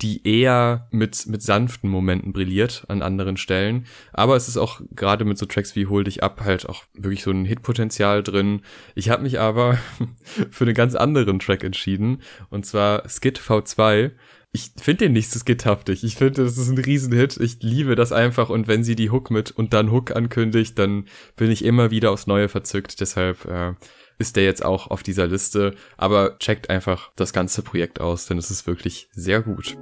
die 0.00 0.20
eher 0.24 0.88
mit, 0.90 1.26
mit 1.26 1.42
sanften 1.42 1.90
Momenten 1.90 2.32
brilliert 2.32 2.84
an 2.88 3.02
anderen 3.02 3.36
Stellen. 3.36 3.86
Aber 4.12 4.36
es 4.36 4.48
ist 4.48 4.56
auch 4.56 4.80
gerade 4.94 5.24
mit 5.24 5.38
so 5.38 5.46
Tracks 5.46 5.76
wie 5.76 5.86
Hol 5.86 6.04
dich 6.04 6.22
ab 6.22 6.40
halt 6.44 6.68
auch 6.68 6.84
wirklich 6.94 7.22
so 7.22 7.30
ein 7.30 7.44
Hitpotenzial 7.44 8.22
drin. 8.22 8.62
Ich 8.94 9.08
habe 9.08 9.22
mich 9.22 9.38
aber 9.38 9.78
für 10.50 10.64
einen 10.64 10.74
ganz 10.74 10.94
anderen 10.94 11.38
Track 11.38 11.62
entschieden 11.62 12.22
und 12.50 12.66
zwar 12.66 13.08
Skit 13.08 13.38
V2 13.38 14.12
ich 14.54 14.70
finde 14.80 15.06
den 15.06 15.14
nicht 15.14 15.32
so 15.32 15.40
skithaftig. 15.40 16.04
Ich 16.04 16.14
finde, 16.14 16.44
das 16.44 16.56
ist 16.56 16.68
ein 16.68 16.78
Riesenhit. 16.78 17.36
Ich 17.38 17.60
liebe 17.60 17.96
das 17.96 18.12
einfach. 18.12 18.50
Und 18.50 18.68
wenn 18.68 18.84
sie 18.84 18.94
die 18.94 19.10
Hook 19.10 19.32
mit 19.32 19.50
und 19.50 19.72
dann 19.72 19.90
Hook 19.90 20.14
ankündigt, 20.14 20.78
dann 20.78 21.06
bin 21.34 21.50
ich 21.50 21.64
immer 21.64 21.90
wieder 21.90 22.12
aufs 22.12 22.28
Neue 22.28 22.48
verzückt. 22.48 23.00
Deshalb 23.00 23.46
äh, 23.46 23.72
ist 24.16 24.36
der 24.36 24.44
jetzt 24.44 24.64
auch 24.64 24.92
auf 24.92 25.02
dieser 25.02 25.26
Liste. 25.26 25.74
Aber 25.96 26.38
checkt 26.38 26.70
einfach 26.70 27.10
das 27.16 27.32
ganze 27.32 27.62
Projekt 27.62 28.00
aus, 28.00 28.26
denn 28.26 28.38
es 28.38 28.52
ist 28.52 28.68
wirklich 28.68 29.08
sehr 29.10 29.42
gut. 29.42 29.76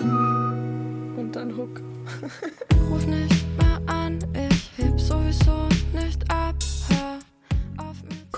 Und 0.00 1.30
dann 1.34 1.56
Hook. 1.56 1.80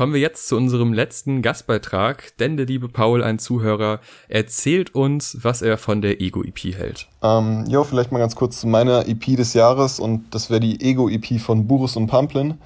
Kommen 0.02 0.14
wir 0.14 0.20
jetzt 0.20 0.48
zu 0.48 0.56
unserem 0.56 0.92
letzten 0.92 1.42
Gastbeitrag, 1.42 2.36
denn 2.40 2.56
der 2.56 2.66
liebe 2.66 2.88
Paul, 2.88 3.22
ein 3.22 3.38
Zuhörer, 3.38 4.00
erzählt 4.28 4.96
uns, 4.96 5.38
was 5.42 5.62
er 5.62 5.78
von 5.78 6.02
der 6.02 6.20
Ego-EP 6.20 6.74
hält. 6.76 7.06
Ähm, 7.22 7.66
jo, 7.68 7.84
vielleicht 7.84 8.10
mal 8.10 8.18
ganz 8.18 8.34
kurz 8.34 8.60
zu 8.60 8.66
meiner 8.66 9.06
EP 9.06 9.36
des 9.36 9.54
Jahres 9.54 10.00
und 10.00 10.24
das 10.34 10.50
wäre 10.50 10.58
die 10.58 10.80
Ego-EP 10.80 11.40
von 11.40 11.68
Burus 11.68 11.94
und 11.94 12.08
Pamplin. 12.08 12.58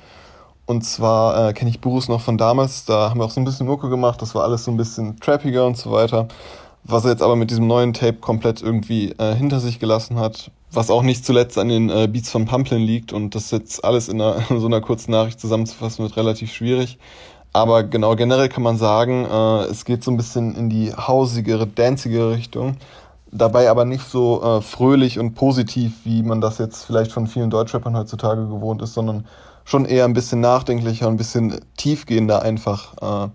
Und 0.64 0.86
zwar 0.86 1.50
äh, 1.50 1.52
kenne 1.52 1.68
ich 1.68 1.82
Burus 1.82 2.08
noch 2.08 2.22
von 2.22 2.38
damals, 2.38 2.86
da 2.86 3.10
haben 3.10 3.20
wir 3.20 3.26
auch 3.26 3.30
so 3.30 3.42
ein 3.42 3.44
bisschen 3.44 3.66
Mucke 3.66 3.90
gemacht, 3.90 4.22
das 4.22 4.34
war 4.34 4.42
alles 4.42 4.64
so 4.64 4.70
ein 4.70 4.78
bisschen 4.78 5.20
trappiger 5.20 5.66
und 5.66 5.76
so 5.76 5.92
weiter. 5.92 6.28
Was 6.88 7.04
er 7.04 7.10
jetzt 7.10 7.22
aber 7.22 7.34
mit 7.34 7.50
diesem 7.50 7.66
neuen 7.66 7.92
Tape 7.94 8.18
komplett 8.18 8.62
irgendwie 8.62 9.10
äh, 9.18 9.34
hinter 9.34 9.58
sich 9.58 9.80
gelassen 9.80 10.20
hat, 10.20 10.52
was 10.70 10.88
auch 10.88 11.02
nicht 11.02 11.24
zuletzt 11.24 11.58
an 11.58 11.68
den 11.68 11.90
äh, 11.90 12.06
Beats 12.06 12.30
von 12.30 12.44
Pumplin 12.44 12.80
liegt 12.80 13.12
und 13.12 13.34
das 13.34 13.50
jetzt 13.50 13.84
alles 13.84 14.08
in, 14.08 14.20
einer, 14.20 14.48
in 14.50 14.60
so 14.60 14.66
einer 14.66 14.80
kurzen 14.80 15.10
Nachricht 15.10 15.40
zusammenzufassen 15.40 16.04
wird 16.04 16.16
relativ 16.16 16.52
schwierig. 16.52 16.98
Aber 17.52 17.82
genau 17.82 18.14
generell 18.14 18.48
kann 18.48 18.62
man 18.62 18.76
sagen, 18.76 19.24
äh, 19.24 19.64
es 19.64 19.84
geht 19.84 20.04
so 20.04 20.12
ein 20.12 20.16
bisschen 20.16 20.54
in 20.54 20.70
die 20.70 20.92
hausigere, 20.92 21.66
danzigere 21.66 22.32
Richtung. 22.32 22.76
Dabei 23.32 23.68
aber 23.68 23.84
nicht 23.84 24.04
so 24.08 24.42
äh, 24.42 24.60
fröhlich 24.60 25.18
und 25.18 25.34
positiv, 25.34 25.92
wie 26.04 26.22
man 26.22 26.40
das 26.40 26.58
jetzt 26.58 26.84
vielleicht 26.84 27.10
von 27.10 27.26
vielen 27.26 27.50
Deutschrappern 27.50 27.96
heutzutage 27.96 28.46
gewohnt 28.46 28.80
ist, 28.80 28.94
sondern 28.94 29.26
schon 29.64 29.86
eher 29.86 30.04
ein 30.04 30.12
bisschen 30.12 30.40
nachdenklicher, 30.40 31.08
ein 31.08 31.16
bisschen 31.16 31.60
tiefgehender 31.76 32.42
einfach. 32.42 33.26
Äh, 33.26 33.30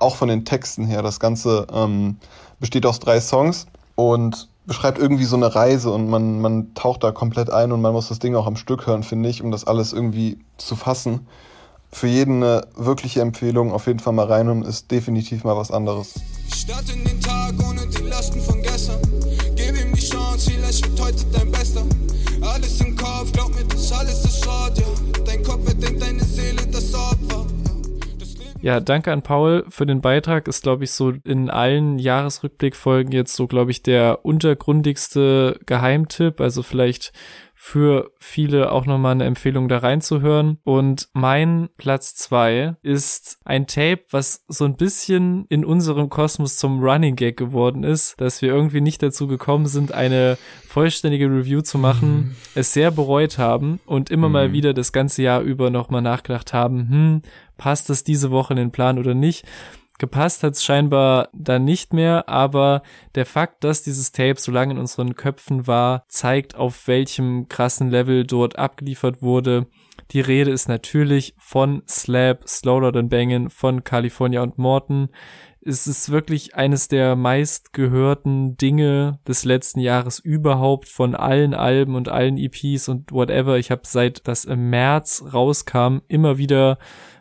auch 0.00 0.16
von 0.16 0.28
den 0.28 0.44
Texten 0.44 0.84
her. 0.84 1.02
Das 1.02 1.20
Ganze 1.20 1.66
ähm, 1.72 2.16
besteht 2.58 2.86
aus 2.86 3.00
drei 3.00 3.20
Songs 3.20 3.66
und 3.94 4.48
beschreibt 4.66 4.98
irgendwie 4.98 5.24
so 5.24 5.36
eine 5.36 5.54
Reise 5.54 5.90
und 5.90 6.08
man, 6.08 6.40
man 6.40 6.74
taucht 6.74 7.02
da 7.02 7.10
komplett 7.10 7.50
ein 7.50 7.72
und 7.72 7.80
man 7.80 7.92
muss 7.92 8.08
das 8.08 8.18
Ding 8.18 8.34
auch 8.36 8.46
am 8.46 8.56
Stück 8.56 8.86
hören, 8.86 9.02
finde 9.02 9.28
ich, 9.28 9.42
um 9.42 9.50
das 9.50 9.66
alles 9.66 9.92
irgendwie 9.92 10.38
zu 10.58 10.76
fassen. 10.76 11.26
Für 11.92 12.06
jeden 12.06 12.42
eine 12.42 12.68
wirkliche 12.76 13.20
Empfehlung, 13.20 13.72
auf 13.72 13.88
jeden 13.88 13.98
Fall 13.98 14.12
mal 14.12 14.26
rein 14.26 14.48
und 14.48 14.62
ist 14.64 14.90
definitiv 14.92 15.42
mal 15.42 15.56
was 15.56 15.72
anderes. 15.72 16.14
Start 16.54 16.88
in 16.94 17.04
den 17.04 17.20
Tag 17.20 17.54
ohne 17.68 17.84
die 17.88 18.02
Lasten 18.02 18.40
von 18.40 18.62
gestern. 18.62 19.00
Gib 19.56 19.76
ihm 19.76 19.92
die 19.92 20.00
Chance, 20.00 20.50
vielleicht 20.50 20.88
wird 20.88 21.00
heute 21.00 21.24
dein 21.32 21.50
Bester. 21.50 21.82
Alles 22.42 22.80
im 22.80 22.96
Kopf, 22.96 23.32
glaub 23.32 23.52
mir, 23.54 23.64
das 23.64 23.90
alles 23.90 24.24
ist 24.24 24.44
Schrott, 24.44 24.78
ja. 24.78 25.22
Dein 25.24 25.42
Kopf 25.42 25.60
Seele 25.60 25.70
das 25.70 26.00
Opfer. 26.00 26.09
Ja, 28.62 28.78
danke 28.78 29.10
an 29.10 29.22
Paul 29.22 29.64
für 29.70 29.86
den 29.86 30.02
Beitrag. 30.02 30.46
Ist, 30.46 30.62
glaube 30.62 30.84
ich, 30.84 30.90
so 30.90 31.14
in 31.24 31.48
allen 31.48 31.98
Jahresrückblickfolgen 31.98 33.10
jetzt 33.12 33.34
so, 33.34 33.46
glaube 33.46 33.70
ich, 33.70 33.82
der 33.82 34.24
untergrundigste 34.24 35.58
Geheimtipp. 35.64 36.42
Also 36.42 36.62
vielleicht 36.62 37.12
für 37.62 38.10
viele 38.18 38.72
auch 38.72 38.86
nochmal 38.86 39.12
eine 39.12 39.26
Empfehlung 39.26 39.68
da 39.68 39.78
reinzuhören. 39.78 40.56
Und 40.64 41.10
mein 41.12 41.68
Platz 41.76 42.14
zwei 42.14 42.76
ist 42.80 43.38
ein 43.44 43.66
Tape, 43.66 44.00
was 44.10 44.46
so 44.48 44.64
ein 44.64 44.76
bisschen 44.76 45.44
in 45.50 45.66
unserem 45.66 46.08
Kosmos 46.08 46.56
zum 46.56 46.82
Running 46.82 47.16
Gag 47.16 47.36
geworden 47.36 47.84
ist, 47.84 48.18
dass 48.18 48.40
wir 48.40 48.48
irgendwie 48.48 48.80
nicht 48.80 49.02
dazu 49.02 49.26
gekommen 49.26 49.66
sind, 49.66 49.92
eine 49.92 50.38
vollständige 50.66 51.26
Review 51.26 51.60
zu 51.60 51.76
machen, 51.76 52.16
mhm. 52.16 52.36
es 52.54 52.72
sehr 52.72 52.90
bereut 52.90 53.36
haben 53.36 53.78
und 53.84 54.08
immer 54.08 54.28
mhm. 54.28 54.32
mal 54.32 54.52
wieder 54.52 54.72
das 54.72 54.90
ganze 54.90 55.22
Jahr 55.22 55.42
über 55.42 55.68
nochmal 55.68 56.00
nachgedacht 56.00 56.54
haben, 56.54 56.88
hm, 56.88 57.22
passt 57.58 57.90
das 57.90 58.04
diese 58.04 58.30
Woche 58.30 58.54
in 58.54 58.58
den 58.58 58.72
Plan 58.72 58.98
oder 58.98 59.12
nicht? 59.12 59.44
Gepasst 60.00 60.42
hat 60.42 60.54
es 60.54 60.64
scheinbar 60.64 61.28
dann 61.34 61.66
nicht 61.66 61.92
mehr, 61.92 62.26
aber 62.26 62.82
der 63.16 63.26
Fakt, 63.26 63.64
dass 63.64 63.82
dieses 63.82 64.12
Tape 64.12 64.40
so 64.40 64.50
lange 64.50 64.72
in 64.72 64.78
unseren 64.78 65.14
Köpfen 65.14 65.66
war, 65.66 66.06
zeigt, 66.08 66.54
auf 66.54 66.88
welchem 66.88 67.48
krassen 67.48 67.90
Level 67.90 68.24
dort 68.24 68.58
abgeliefert 68.58 69.20
wurde. 69.20 69.66
Die 70.12 70.22
Rede 70.22 70.52
ist 70.52 70.68
natürlich 70.68 71.34
von 71.36 71.82
Slab, 71.86 72.48
Slower 72.48 72.94
Than 72.94 73.10
Bangin, 73.10 73.50
von 73.50 73.84
California 73.84 74.40
und 74.40 74.56
Morton. 74.56 75.10
Es 75.62 75.86
ist 75.86 76.10
wirklich 76.10 76.54
eines 76.54 76.88
der 76.88 77.14
meistgehörten 77.14 78.56
Dinge 78.56 79.18
des 79.28 79.44
letzten 79.44 79.80
Jahres 79.80 80.18
überhaupt 80.18 80.88
von 80.88 81.14
allen 81.14 81.52
Alben 81.52 81.94
und 81.94 82.08
allen 82.08 82.38
EPs 82.38 82.88
und 82.88 83.12
whatever. 83.12 83.58
Ich 83.58 83.70
habe 83.70 83.82
seit 83.84 84.26
das 84.26 84.46
im 84.46 84.70
März 84.70 85.22
rauskam 85.34 85.98
immer 86.08 86.38
wieder 86.38 86.78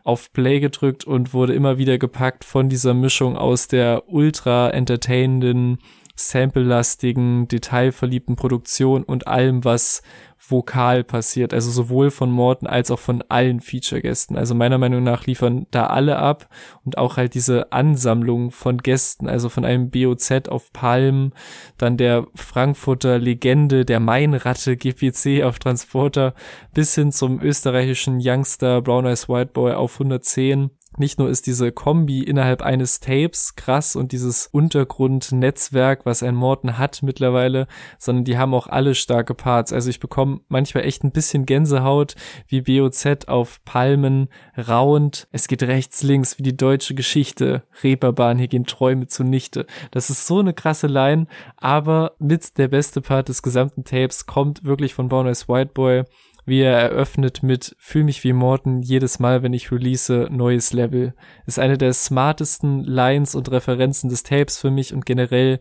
auf 0.10 0.34
Play 0.34 0.60
gedrückt 0.60 1.06
und 1.06 1.36
wurde 1.36 1.54
immer 1.54 1.78
wieder 1.78 2.00
gepackt 2.00 2.44
von 2.44 2.68
dieser 2.68 2.96
Mischung 2.96 3.38
aus 3.38 3.68
der 3.68 4.04
ultra 4.08 4.72
entertainenden, 4.72 5.78
sample-lastigen, 6.20 7.48
detailverliebten 7.48 8.36
Produktion 8.36 9.04
und 9.04 9.28
allem, 9.28 9.64
was 9.64 10.02
vokal 10.38 11.04
passiert, 11.04 11.54
also 11.54 11.70
sowohl 11.70 12.12
von 12.12 12.32
Morten 12.32 12.66
als 12.66 12.92
auch 12.92 13.00
von 13.00 13.24
allen 13.28 13.60
Feature-Gästen. 13.60 14.38
Also 14.38 14.56
meiner 14.56 14.78
Meinung 14.78 15.04
nach 15.04 15.26
liefern 15.26 15.68
da 15.72 15.88
alle 15.88 16.18
ab 16.18 16.50
und 16.86 16.98
auch 16.98 17.18
halt 17.18 17.34
diese 17.34 17.72
Ansammlung 17.72 18.52
von 18.52 18.78
Gästen, 18.80 19.28
also 19.28 19.50
von 19.50 19.66
einem 19.66 19.90
BOZ 19.90 20.50
auf 20.50 20.72
Palm, 20.74 21.34
dann 21.78 21.98
der 21.98 22.28
Frankfurter 22.36 23.20
Legende, 23.20 23.86
der 23.86 24.00
Mainratte 24.00 24.78
GPC 24.78 25.44
auf 25.44 25.60
Transporter, 25.60 26.34
bis 26.74 26.96
hin 26.96 27.12
zum 27.12 27.42
österreichischen 27.42 28.20
Youngster 28.22 28.82
Brown 28.82 29.06
Eyes 29.06 29.30
White 29.30 29.52
Boy 29.54 29.74
auf 29.74 29.94
110 29.94 30.72
nicht 31.00 31.20
nur 31.20 31.30
ist 31.30 31.48
diese 31.48 31.72
Kombi 31.72 32.24
innerhalb 32.24 32.62
eines 32.62 33.00
Tapes 33.00 33.56
krass 33.56 33.96
und 33.96 34.12
dieses 34.12 34.48
Untergrundnetzwerk, 34.48 36.06
was 36.06 36.24
ein 36.24 36.36
Morton 36.36 36.78
hat 36.78 37.02
mittlerweile, 37.04 37.68
sondern 37.98 38.26
die 38.26 38.38
haben 38.38 38.54
auch 38.54 38.68
alle 38.68 38.96
starke 38.96 39.34
Parts. 39.34 39.74
Also 39.74 39.90
ich 39.90 40.00
bekomme 40.00 40.42
manchmal 40.48 40.86
echt 40.86 41.04
ein 41.04 41.12
bisschen 41.12 41.46
Gänsehaut, 41.46 42.16
wie 42.48 42.62
BOZ 42.62 43.28
auf 43.28 43.64
Palmen 43.66 44.30
rauend. 44.58 45.28
Es 45.32 45.48
geht 45.48 45.64
rechts, 45.64 46.04
links, 46.04 46.38
wie 46.38 46.44
die 46.44 46.58
deutsche 46.58 46.96
Geschichte. 46.96 47.64
Reeperbahn, 47.84 48.38
hier 48.38 48.48
gehen 48.48 48.66
Träume 48.66 49.08
zunichte. 49.08 49.66
Das 49.92 50.10
ist 50.10 50.28
so 50.28 50.40
eine 50.40 50.54
krasse 50.54 50.88
Line, 50.88 51.28
aber 51.58 52.14
mit 52.20 52.58
der 52.58 52.68
beste 52.68 53.02
Part 53.02 53.30
des 53.30 53.42
gesamten 53.42 53.84
Tapes 53.84 54.26
kommt 54.26 54.64
wirklich 54.64 54.94
von 54.94 55.10
Bonus 55.10 55.48
White 55.48 55.72
Boy 55.74 56.04
wie 56.50 56.62
er 56.62 56.78
eröffnet 56.78 57.44
mit 57.44 57.76
Fühl 57.80 58.04
mich 58.04 58.24
wie 58.24 58.34
Morten 58.34 58.82
jedes 58.82 59.20
Mal, 59.20 59.44
wenn 59.44 59.54
ich 59.54 59.72
release, 59.72 60.28
neues 60.30 60.74
Level. 60.74 61.14
Ist 61.46 61.60
eine 61.60 61.78
der 61.78 61.94
smartesten 61.94 62.84
Lines 62.84 63.36
und 63.36 63.50
Referenzen 63.52 64.10
des 64.10 64.24
Tapes 64.24 64.58
für 64.58 64.72
mich 64.72 64.94
und 64.94 65.06
generell 65.06 65.60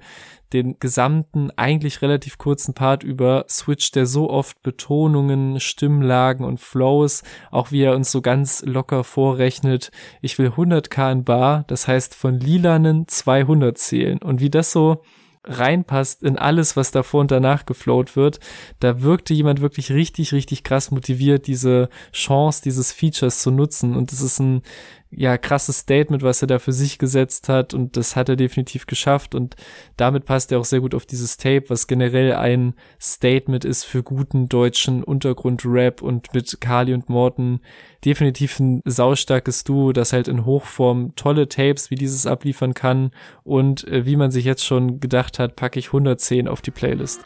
den 0.52 0.78
gesamten, 0.78 1.50
eigentlich 1.56 2.02
relativ 2.02 2.38
kurzen 2.38 2.74
Part 2.74 3.02
über 3.02 3.44
switcht 3.48 3.94
der 3.96 4.06
so 4.06 4.30
oft 4.30 4.62
Betonungen, 4.62 5.60
Stimmlagen 5.60 6.44
und 6.44 6.58
Flows, 6.58 7.22
auch 7.50 7.70
wie 7.70 7.82
er 7.82 7.94
uns 7.94 8.10
so 8.10 8.22
ganz 8.22 8.62
locker 8.64 9.04
vorrechnet, 9.04 9.90
ich 10.22 10.38
will 10.38 10.48
100k 10.48 11.12
in 11.12 11.24
Bar, 11.24 11.64
das 11.68 11.86
heißt 11.86 12.14
von 12.14 12.40
lilanen 12.40 13.06
200 13.06 13.76
zählen 13.76 14.18
und 14.18 14.40
wie 14.40 14.50
das 14.50 14.72
so 14.72 15.02
reinpasst 15.44 16.22
in 16.22 16.38
alles, 16.38 16.76
was 16.76 16.90
davor 16.90 17.20
und 17.20 17.30
danach 17.30 17.66
geflowt 17.66 18.16
wird. 18.16 18.40
Da 18.80 19.02
wirkte 19.02 19.34
jemand 19.34 19.60
wirklich 19.60 19.90
richtig, 19.92 20.32
richtig 20.32 20.64
krass 20.64 20.90
motiviert, 20.90 21.46
diese 21.46 21.88
Chance 22.12 22.62
dieses 22.62 22.92
Features 22.92 23.40
zu 23.40 23.50
nutzen. 23.50 23.96
Und 23.96 24.12
es 24.12 24.20
ist 24.20 24.38
ein 24.38 24.62
ja, 25.10 25.38
krasses 25.38 25.78
Statement, 25.78 26.22
was 26.22 26.42
er 26.42 26.48
da 26.48 26.58
für 26.58 26.72
sich 26.72 26.98
gesetzt 26.98 27.48
hat 27.48 27.72
und 27.72 27.96
das 27.96 28.14
hat 28.14 28.28
er 28.28 28.36
definitiv 28.36 28.86
geschafft 28.86 29.34
und 29.34 29.56
damit 29.96 30.26
passt 30.26 30.52
er 30.52 30.60
auch 30.60 30.64
sehr 30.64 30.80
gut 30.80 30.94
auf 30.94 31.06
dieses 31.06 31.38
Tape, 31.38 31.64
was 31.68 31.86
generell 31.86 32.34
ein 32.34 32.74
Statement 33.00 33.64
ist 33.64 33.84
für 33.84 34.02
guten 34.02 34.48
deutschen 34.48 35.02
Untergrund-Rap 35.02 36.02
und 36.02 36.34
mit 36.34 36.60
Kali 36.60 36.92
und 36.92 37.08
Morten 37.08 37.60
definitiv 38.04 38.60
ein 38.60 38.82
saustarkes 38.84 39.64
Duo, 39.64 39.92
das 39.92 40.12
halt 40.12 40.28
in 40.28 40.44
Hochform 40.44 41.14
tolle 41.16 41.48
Tapes 41.48 41.90
wie 41.90 41.96
dieses 41.96 42.26
abliefern 42.26 42.74
kann 42.74 43.10
und 43.44 43.88
äh, 43.88 44.04
wie 44.04 44.16
man 44.16 44.30
sich 44.30 44.44
jetzt 44.44 44.64
schon 44.64 45.00
gedacht 45.00 45.38
hat, 45.38 45.56
packe 45.56 45.78
ich 45.78 45.86
110 45.88 46.48
auf 46.48 46.60
die 46.60 46.70
Playlist. 46.70 47.22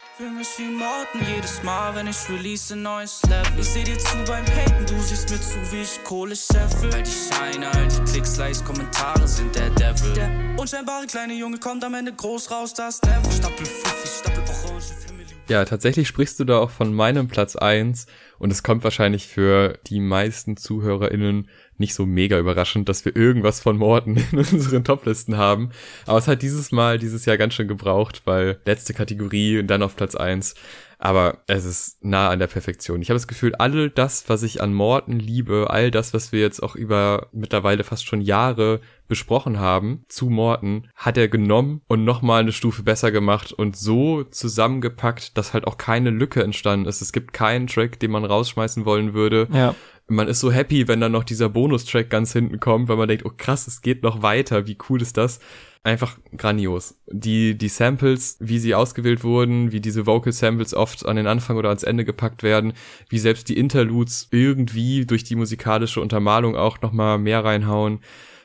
Ich 3.59 3.67
seh 3.67 3.83
dir 3.83 3.97
zu 3.97 4.17
beim 4.25 4.45
Haten, 4.45 4.85
du 4.85 4.99
siehst 5.01 5.29
mir 5.29 5.39
zu, 5.39 5.71
wie 5.71 5.81
ich 5.81 6.03
Kohle 6.03 6.35
scheffel. 6.35 6.91
Weil 6.91 7.03
die 7.03 7.11
Scheine 7.11 7.72
die 7.73 8.11
Klicks, 8.11 8.37
Likes, 8.37 8.63
Kommentare 8.63 9.27
sind 9.27 9.55
der 9.55 9.69
Devil. 9.71 10.13
Der 10.13 10.29
unscheinbare 10.57 11.05
kleine 11.07 11.33
Junge 11.33 11.57
kommt 11.57 11.83
am 11.83 11.93
Ende 11.93 12.13
groß 12.13 12.51
raus, 12.51 12.73
das 12.73 12.99
Devil. 13.01 13.31
Stapel 13.31 13.65
Fuffi, 13.65 14.07
Stapel 14.07 14.43
Orange, 14.47 14.93
Family. 15.05 15.23
Ja, 15.49 15.65
tatsächlich 15.65 16.07
sprichst 16.07 16.39
du 16.39 16.45
da 16.45 16.59
auch 16.59 16.69
von 16.69 16.93
meinem 16.93 17.27
Platz 17.27 17.55
eins 17.55 18.07
und 18.39 18.51
es 18.51 18.63
kommt 18.63 18.83
wahrscheinlich 18.83 19.27
für 19.27 19.77
die 19.87 19.99
meisten 19.99 20.55
ZuhörerInnen 20.55 21.49
nicht 21.77 21.95
so 21.95 22.05
mega 22.05 22.39
überraschend, 22.39 22.87
dass 22.87 23.03
wir 23.03 23.15
irgendwas 23.15 23.59
von 23.59 23.77
Morten 23.77 24.15
in 24.31 24.37
unseren 24.37 24.83
Toplisten 24.83 25.37
haben. 25.37 25.71
Aber 26.05 26.17
es 26.17 26.27
hat 26.27 26.41
dieses 26.41 26.71
Mal, 26.71 26.97
dieses 26.97 27.25
Jahr 27.25 27.37
ganz 27.37 27.55
schön 27.55 27.67
gebraucht, 27.67 28.21
weil 28.25 28.59
letzte 28.65 28.93
Kategorie 28.93 29.59
und 29.59 29.67
dann 29.67 29.83
auf 29.83 29.95
Platz 29.95 30.15
eins 30.15 30.55
aber 31.03 31.39
es 31.47 31.65
ist 31.65 32.01
nah 32.05 32.29
an 32.29 32.39
der 32.39 32.47
Perfektion. 32.47 33.01
Ich 33.01 33.09
habe 33.09 33.17
das 33.17 33.27
Gefühl, 33.27 33.55
all 33.55 33.89
das, 33.89 34.29
was 34.29 34.41
ich 34.41 34.61
an 34.61 34.73
Morten 34.73 35.19
liebe, 35.19 35.67
all 35.69 35.91
das, 35.91 36.13
was 36.13 36.31
wir 36.31 36.39
jetzt 36.39 36.63
auch 36.63 36.75
über 36.75 37.27
mittlerweile 37.33 37.83
fast 37.83 38.07
schon 38.07 38.21
Jahre 38.21 38.79
besprochen 39.09 39.59
haben 39.59 40.05
zu 40.07 40.29
Morten, 40.29 40.87
hat 40.95 41.17
er 41.17 41.27
genommen 41.27 41.81
und 41.87 42.05
nochmal 42.05 42.39
eine 42.39 42.53
Stufe 42.53 42.83
besser 42.83 43.11
gemacht 43.11 43.51
und 43.51 43.75
so 43.75 44.23
zusammengepackt, 44.23 45.37
dass 45.37 45.53
halt 45.53 45.67
auch 45.67 45.77
keine 45.77 46.09
Lücke 46.09 46.41
entstanden 46.41 46.87
ist. 46.87 47.01
Es 47.01 47.11
gibt 47.11 47.33
keinen 47.33 47.67
Track, 47.67 47.99
den 47.99 48.11
man 48.11 48.23
rausschmeißen 48.23 48.85
wollen 48.85 49.13
würde. 49.13 49.49
Ja. 49.51 49.75
Man 50.07 50.27
ist 50.27 50.41
so 50.41 50.51
happy, 50.51 50.87
wenn 50.87 50.99
dann 50.99 51.13
noch 51.13 51.23
dieser 51.23 51.49
Bonustrack 51.49 52.09
ganz 52.09 52.33
hinten 52.33 52.59
kommt, 52.59 52.89
weil 52.89 52.97
man 52.97 53.07
denkt, 53.07 53.25
oh 53.25 53.31
krass, 53.35 53.67
es 53.67 53.81
geht 53.81 54.03
noch 54.03 54.21
weiter, 54.21 54.67
wie 54.67 54.77
cool 54.89 55.01
ist 55.01 55.17
das? 55.17 55.39
einfach 55.83 56.17
grandios. 56.37 56.95
Die, 57.11 57.57
die 57.57 57.67
Samples, 57.67 58.37
wie 58.39 58.57
sie 58.59 58.73
ausgewählt 58.73 59.23
wurden, 59.23 59.71
wie 59.73 59.81
diese 59.81 60.05
Vocal 60.05 60.31
Samples 60.31 60.73
oft 60.73 61.05
an 61.05 61.17
den 61.17 61.27
Anfang 61.27 61.57
oder 61.57 61.69
ans 61.69 61.83
Ende 61.83 62.05
gepackt 62.05 62.41
werden, 62.41 62.73
wie 63.09 63.19
selbst 63.19 63.49
die 63.49 63.57
Interludes 63.57 64.29
irgendwie 64.31 65.05
durch 65.05 65.25
die 65.25 65.35
musikalische 65.35 65.99
Untermalung 65.99 66.55
auch 66.55 66.81
nochmal 66.81 67.19
mehr 67.19 67.43
reinhauen. 67.43 67.99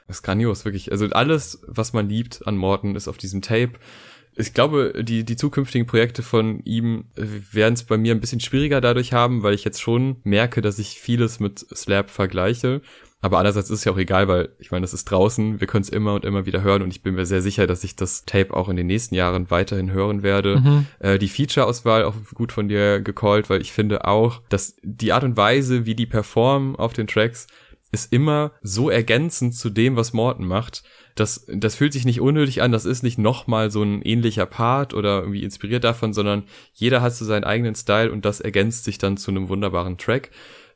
Das 0.09 0.19
ist 0.19 0.23
grandios, 0.23 0.65
wirklich. 0.65 0.91
Also 0.91 1.07
alles, 1.11 1.61
was 1.67 1.93
man 1.93 2.09
liebt 2.09 2.47
an 2.47 2.57
Morton, 2.57 2.97
ist 2.97 3.09
auf 3.09 3.19
diesem 3.19 3.41
Tape. 3.41 3.73
Ich 4.39 4.55
glaube, 4.55 5.03
die, 5.03 5.25
die 5.25 5.37
zukünftigen 5.37 5.87
Projekte 5.87 6.23
von 6.23 6.61
ihm 6.65 7.07
werden 7.17 7.75
es 7.75 7.85
bei 7.85 7.99
mir 7.99 8.15
ein 8.15 8.21
bisschen 8.21 8.41
schwieriger 8.41 8.81
dadurch 8.81 9.13
haben, 9.13 9.43
weil 9.43 9.55
ich 9.55 9.65
jetzt 9.65 9.81
schon 9.81 10.17
merke, 10.23 10.63
dass 10.63 10.79
ich 10.79 11.01
vieles 11.01 11.41
mit 11.41 11.67
Slap 11.75 12.11
vergleiche. 12.11 12.81
Aber 13.21 13.39
andererseits 13.39 13.69
ist 13.69 13.81
es 13.81 13.85
ja 13.85 13.93
auch 13.93 13.99
egal, 13.99 14.29
weil 14.29 14.51
ich 14.61 14.71
meine, 14.71 14.83
das 14.83 14.95
ist 14.95 15.07
draußen, 15.07 15.59
wir 15.61 15.67
können 15.67 15.83
es 15.83 15.89
immer 15.89 16.15
und 16.15 16.25
immer 16.25 16.47
wieder 16.47 16.63
hören 16.63 16.83
und 16.83 16.91
ich 16.91 17.03
bin 17.03 17.17
mir 17.17 17.27
sehr 17.27 17.43
sicher, 17.43 17.67
dass 17.67 17.83
ich 17.83 17.97
das 17.97 18.25
Tape 18.25 18.55
auch 18.55 18.69
in 18.69 18.77
den 18.77 18.87
nächsten 18.87 19.17
Jahren 19.17 19.51
weiterhin 19.51 19.91
hören 19.91 20.23
werde. 20.23 20.61
Mhm. 20.61 20.87
Äh, 21.01 21.19
die 21.19 21.29
Feature-Auswahl 21.29 22.05
auch 22.05 22.15
gut 22.35 22.53
von 22.53 22.69
dir 22.69 23.01
gecallt, 23.01 23.51
weil 23.51 23.61
ich 23.61 23.73
finde 23.73 24.05
auch, 24.05 24.41
dass 24.51 24.77
die 24.83 25.13
Art 25.13 25.25
und 25.25 25.37
Weise, 25.37 25.85
wie 25.85 25.97
die 25.97 26.07
performen 26.07 26.77
auf 26.77 26.93
den 26.93 27.09
Tracks, 27.09 27.49
ist 27.91 28.13
immer 28.13 28.53
so 28.63 28.89
ergänzend 28.89 29.55
zu 29.55 29.71
dem, 29.71 29.97
was 29.97 30.13
Morton 30.13 30.47
macht. 30.47 30.85
Das, 31.19 31.47
das 31.49 31.75
fühlt 31.75 31.93
sich 31.93 32.05
nicht 32.05 32.21
unnötig 32.21 32.63
an, 32.63 32.73
das 32.73 32.85
ist 32.85 33.03
nicht 33.03 33.19
nochmal 33.19 33.71
so 33.71 33.83
ein 33.83 34.03
ähnlicher 34.03 34.47
Part 34.47 34.95
oder 34.95 35.21
irgendwie 35.21 35.43
inspiriert 35.43 35.85
davon, 35.85 36.13
sondern 36.13 36.45
jeder 36.75 37.03
hat 37.03 37.15
so 37.15 37.25
seinen 37.25 37.45
eigenen 37.45 37.75
Style 37.75 38.13
und 38.13 38.25
das 38.25 38.41
ergänzt 38.41 38.85
sich 38.85 38.99
dann 38.99 39.17
zu 39.17 39.31
einem 39.31 39.49
wunderbaren 39.49 39.99
Track. 39.99 40.31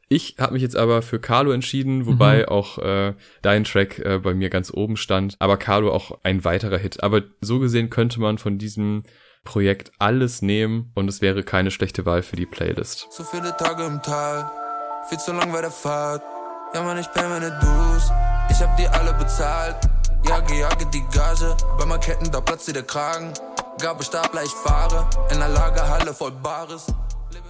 Ich 0.09 0.37
habe 0.39 0.53
mich 0.53 0.63
jetzt 0.63 0.77
aber 0.77 1.01
für 1.01 1.19
Carlo 1.19 1.53
entschieden, 1.53 2.05
wobei 2.07 2.41
mhm. 2.41 2.49
auch 2.49 2.79
äh, 2.79 3.15
dein 3.41 3.65
Track 3.65 3.99
äh, 4.01 4.19
bei 4.19 4.35
mir 4.35 4.51
ganz 4.51 4.71
oben 4.71 4.99
stand, 4.99 5.37
aber 5.39 5.57
Carlo 5.57 5.91
auch 5.91 6.19
ein 6.23 6.45
weiterer 6.45 6.77
Hit. 6.77 7.03
Aber 7.03 7.23
so 7.41 7.61
gesehen 7.61 7.89
könnte 7.89 8.21
man 8.21 8.37
von 8.37 8.59
diesem 8.59 9.05
Projekt 9.45 9.91
alles 9.99 10.43
nehmen 10.43 10.93
und 10.95 11.09
es 11.09 11.23
wäre 11.23 11.43
keine 11.43 11.71
schlechte 11.71 12.05
Wahl 12.05 12.23
für 12.23 12.37
die 12.37 12.47
Playlist. 12.47 13.11
Zu 13.11 13.25
viele 13.25 13.57
Tage 13.57 13.85
im 13.85 14.03
Tal, 14.03 14.51
viel 15.09 15.19
zu 15.19 15.33
lang 15.33 15.51
bei 15.51 15.63
der 15.63 15.71
Fahrt. 15.71 16.23
Ja 16.75 16.83
man, 16.83 16.99
ich 16.99 17.11
pay 17.13 17.29
meine 17.29 17.51
Dues, 17.61 18.11
Ich 18.51 18.61
hab 18.61 18.77
die 18.77 18.87
alle 18.89 19.15
bezahlt. 19.15 19.77
Jage, 20.29 20.55
jage 20.55 20.87
die 20.87 21.05
Gage. 21.13 21.57
Bei 21.79 21.87
meinen 21.87 22.31
da 22.31 22.41
platzt 22.41 22.75
der 22.75 22.83
Kragen. 22.83 23.33
Gabelstapler, 23.81 24.43
ich 24.45 24.51
fahre. 24.51 25.09
In 25.33 25.39
der 25.39 25.49
Lagerhalle 25.49 26.15
voll 26.15 26.33
Bares. 26.33 26.87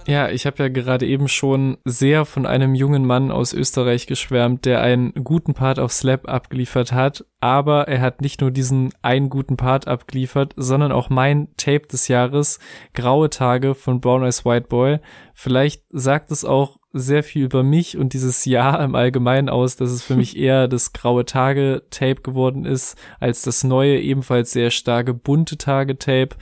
Ja, 0.05 0.29
ich 0.29 0.45
habe 0.45 0.63
ja 0.63 0.69
gerade 0.69 1.05
eben 1.05 1.27
schon 1.27 1.77
sehr 1.85 2.25
von 2.25 2.45
einem 2.45 2.75
jungen 2.75 3.05
Mann 3.05 3.31
aus 3.31 3.53
Österreich 3.53 4.05
geschwärmt, 4.05 4.65
der 4.65 4.81
einen 4.81 5.13
guten 5.23 5.53
Part 5.53 5.79
auf 5.79 5.93
Slap 5.93 6.27
abgeliefert 6.27 6.91
hat, 6.91 7.25
aber 7.39 7.87
er 7.87 8.01
hat 8.01 8.21
nicht 8.21 8.41
nur 8.41 8.51
diesen 8.51 8.93
einen 9.01 9.29
guten 9.29 9.55
Part 9.55 9.87
abgeliefert, 9.87 10.53
sondern 10.57 10.91
auch 10.91 11.09
mein 11.09 11.49
Tape 11.55 11.87
des 11.87 12.09
Jahres, 12.09 12.59
Graue 12.93 13.29
Tage 13.29 13.75
von 13.75 14.01
Brown 14.01 14.23
Eyes 14.23 14.45
White 14.45 14.67
Boy. 14.67 14.99
Vielleicht 15.33 15.83
sagt 15.89 16.31
es 16.31 16.43
auch 16.43 16.79
sehr 16.93 17.23
viel 17.23 17.43
über 17.43 17.63
mich 17.63 17.97
und 17.97 18.13
dieses 18.13 18.45
Jahr 18.45 18.81
im 18.83 18.93
Allgemeinen 18.93 19.49
aus, 19.49 19.75
dass 19.75 19.89
es 19.89 20.03
für 20.03 20.15
mich 20.15 20.37
eher 20.37 20.67
das 20.67 20.93
Graue 20.93 21.25
Tage 21.25 21.81
Tape 21.89 22.21
geworden 22.21 22.65
ist, 22.65 22.95
als 23.19 23.41
das 23.41 23.63
neue, 23.63 23.99
ebenfalls 23.99 24.51
sehr 24.51 24.69
starke 24.69 25.13
bunte 25.13 25.57
Tage 25.57 25.97
Tape 25.97 26.35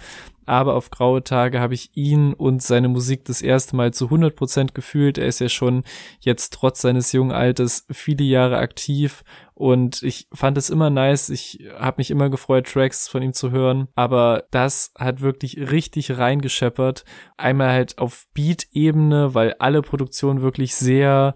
aber 0.45 0.75
auf 0.75 0.89
graue 0.89 1.23
Tage 1.23 1.59
habe 1.59 1.73
ich 1.73 1.91
ihn 1.95 2.33
und 2.33 2.61
seine 2.61 2.87
Musik 2.87 3.25
das 3.25 3.41
erste 3.41 3.75
Mal 3.75 3.93
zu 3.93 4.05
100 4.05 4.35
Prozent 4.35 4.75
gefühlt. 4.75 5.17
Er 5.17 5.27
ist 5.27 5.39
ja 5.39 5.49
schon 5.49 5.83
jetzt 6.19 6.53
trotz 6.53 6.81
seines 6.81 7.11
jungen 7.11 7.31
Alters 7.31 7.85
viele 7.91 8.23
Jahre 8.23 8.57
aktiv 8.57 9.23
und 9.53 10.01
ich 10.01 10.27
fand 10.33 10.57
es 10.57 10.71
immer 10.71 10.89
nice. 10.89 11.29
Ich 11.29 11.67
habe 11.77 11.97
mich 11.97 12.09
immer 12.09 12.31
gefreut, 12.31 12.65
Tracks 12.65 13.07
von 13.07 13.21
ihm 13.21 13.33
zu 13.33 13.51
hören, 13.51 13.89
aber 13.93 14.45
das 14.49 14.91
hat 14.97 15.21
wirklich 15.21 15.57
richtig 15.57 16.17
reingescheppert. 16.17 17.05
Einmal 17.37 17.69
halt 17.69 17.99
auf 17.99 18.25
Beat-Ebene, 18.33 19.35
weil 19.35 19.53
alle 19.59 19.83
Produktionen 19.83 20.41
wirklich 20.41 20.73
sehr 20.73 21.35